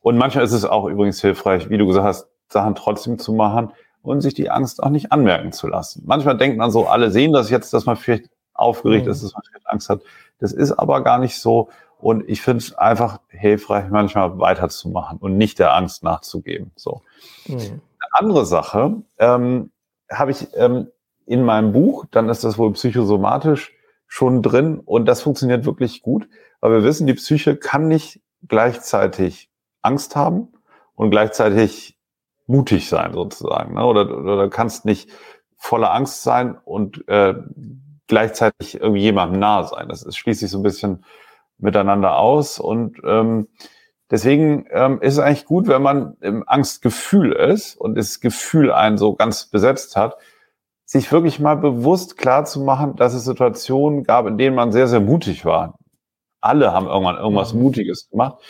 [0.00, 3.72] Und manchmal ist es auch übrigens hilfreich, wie du gesagt hast, Sachen trotzdem zu machen
[4.02, 6.02] und sich die Angst auch nicht anmerken zu lassen.
[6.06, 9.12] Manchmal denkt man so, alle sehen das jetzt, dass man vielleicht aufgeregt mhm.
[9.12, 10.02] ist, dass man vielleicht Angst hat.
[10.38, 11.68] Das ist aber gar nicht so.
[11.98, 16.70] Und ich finde es einfach hilfreich, manchmal weiterzumachen und nicht der Angst nachzugeben.
[16.76, 17.02] So.
[17.46, 17.58] Mhm.
[17.58, 17.80] Eine
[18.12, 19.70] andere Sache ähm,
[20.10, 20.88] habe ich ähm,
[21.26, 23.72] in meinem Buch, dann ist das wohl psychosomatisch
[24.06, 26.28] schon drin und das funktioniert wirklich gut,
[26.60, 29.50] weil wir wissen, die Psyche kann nicht gleichzeitig
[29.82, 30.48] Angst haben
[30.94, 31.96] und gleichzeitig
[32.50, 33.74] mutig sein sozusagen.
[33.74, 33.84] Ne?
[33.84, 35.08] Oder, oder du kannst nicht
[35.56, 37.34] voller Angst sein und äh,
[38.06, 39.88] gleichzeitig irgendwie jemandem nahe sein.
[39.88, 41.04] Das ist schließlich so ein bisschen
[41.58, 43.48] miteinander aus und ähm,
[44.10, 48.98] deswegen ähm, ist es eigentlich gut, wenn man im Angstgefühl ist und das Gefühl einen
[48.98, 50.16] so ganz besetzt hat,
[50.86, 54.88] sich wirklich mal bewusst klar zu machen, dass es Situationen gab, in denen man sehr,
[54.88, 55.78] sehr mutig war.
[56.40, 57.62] Alle haben irgendwann irgendwas mhm.
[57.62, 58.42] Mutiges gemacht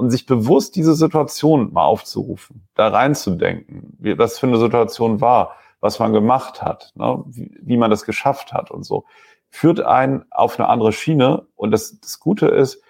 [0.00, 5.56] und sich bewusst diese Situation mal aufzurufen, da reinzudenken, wie das für eine Situation war,
[5.80, 9.04] was man gemacht hat, ne, wie, wie, man das geschafft hat und so,
[9.50, 11.46] führt einen auf eine andere Schiene.
[11.54, 12.82] Und das, das Gute ist,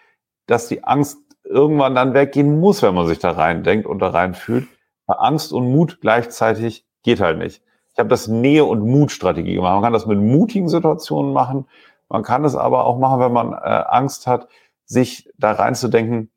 [0.46, 4.68] dass die Angst irgendwann dann weggehen muss, wenn man sich da reindenkt und da reinfühlt.
[5.08, 7.60] Angst und Mut gleichzeitig geht halt nicht.
[7.92, 9.72] Ich habe das Nähe- und Mutstrategie gemacht.
[9.72, 11.66] Man kann das mit mutigen Situationen machen.
[12.08, 14.46] Man kann es aber auch machen, wenn man äh, Angst hat,
[14.84, 16.30] sich da reinzudenken,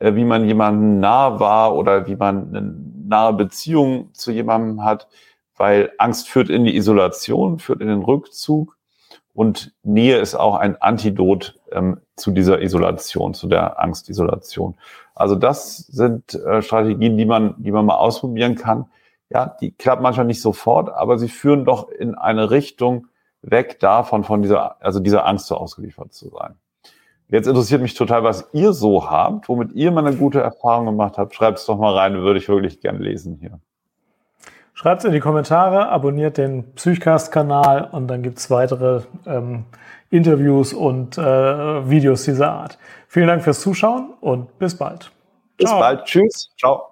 [0.00, 2.74] wie man jemandem nah war oder wie man eine
[3.06, 5.08] nahe Beziehung zu jemandem hat,
[5.56, 8.76] weil Angst führt in die Isolation, führt in den Rückzug
[9.34, 14.76] und Nähe ist auch ein Antidot ähm, zu dieser Isolation, zu der Angstisolation.
[15.14, 18.86] Also das sind äh, Strategien, die man, die man mal ausprobieren kann.
[19.28, 23.06] Ja, die klappen manchmal nicht sofort, aber sie führen doch in eine Richtung
[23.42, 26.56] weg davon, von dieser, also dieser Angst so ausgeliefert zu sein.
[27.30, 31.16] Jetzt interessiert mich total, was ihr so habt, womit ihr mal eine gute Erfahrung gemacht
[31.16, 31.34] habt.
[31.34, 33.60] Schreibt es doch mal rein, würde ich wirklich gerne lesen hier.
[34.74, 39.64] Schreibt es in die Kommentare, abonniert den Psychcast-Kanal und dann gibt es weitere ähm,
[40.10, 41.22] Interviews und äh,
[41.88, 42.78] Videos dieser Art.
[43.06, 45.10] Vielen Dank fürs Zuschauen und bis bald.
[45.56, 45.78] Bis Ciao.
[45.78, 46.04] bald.
[46.04, 46.50] Tschüss.
[46.58, 46.89] Ciao.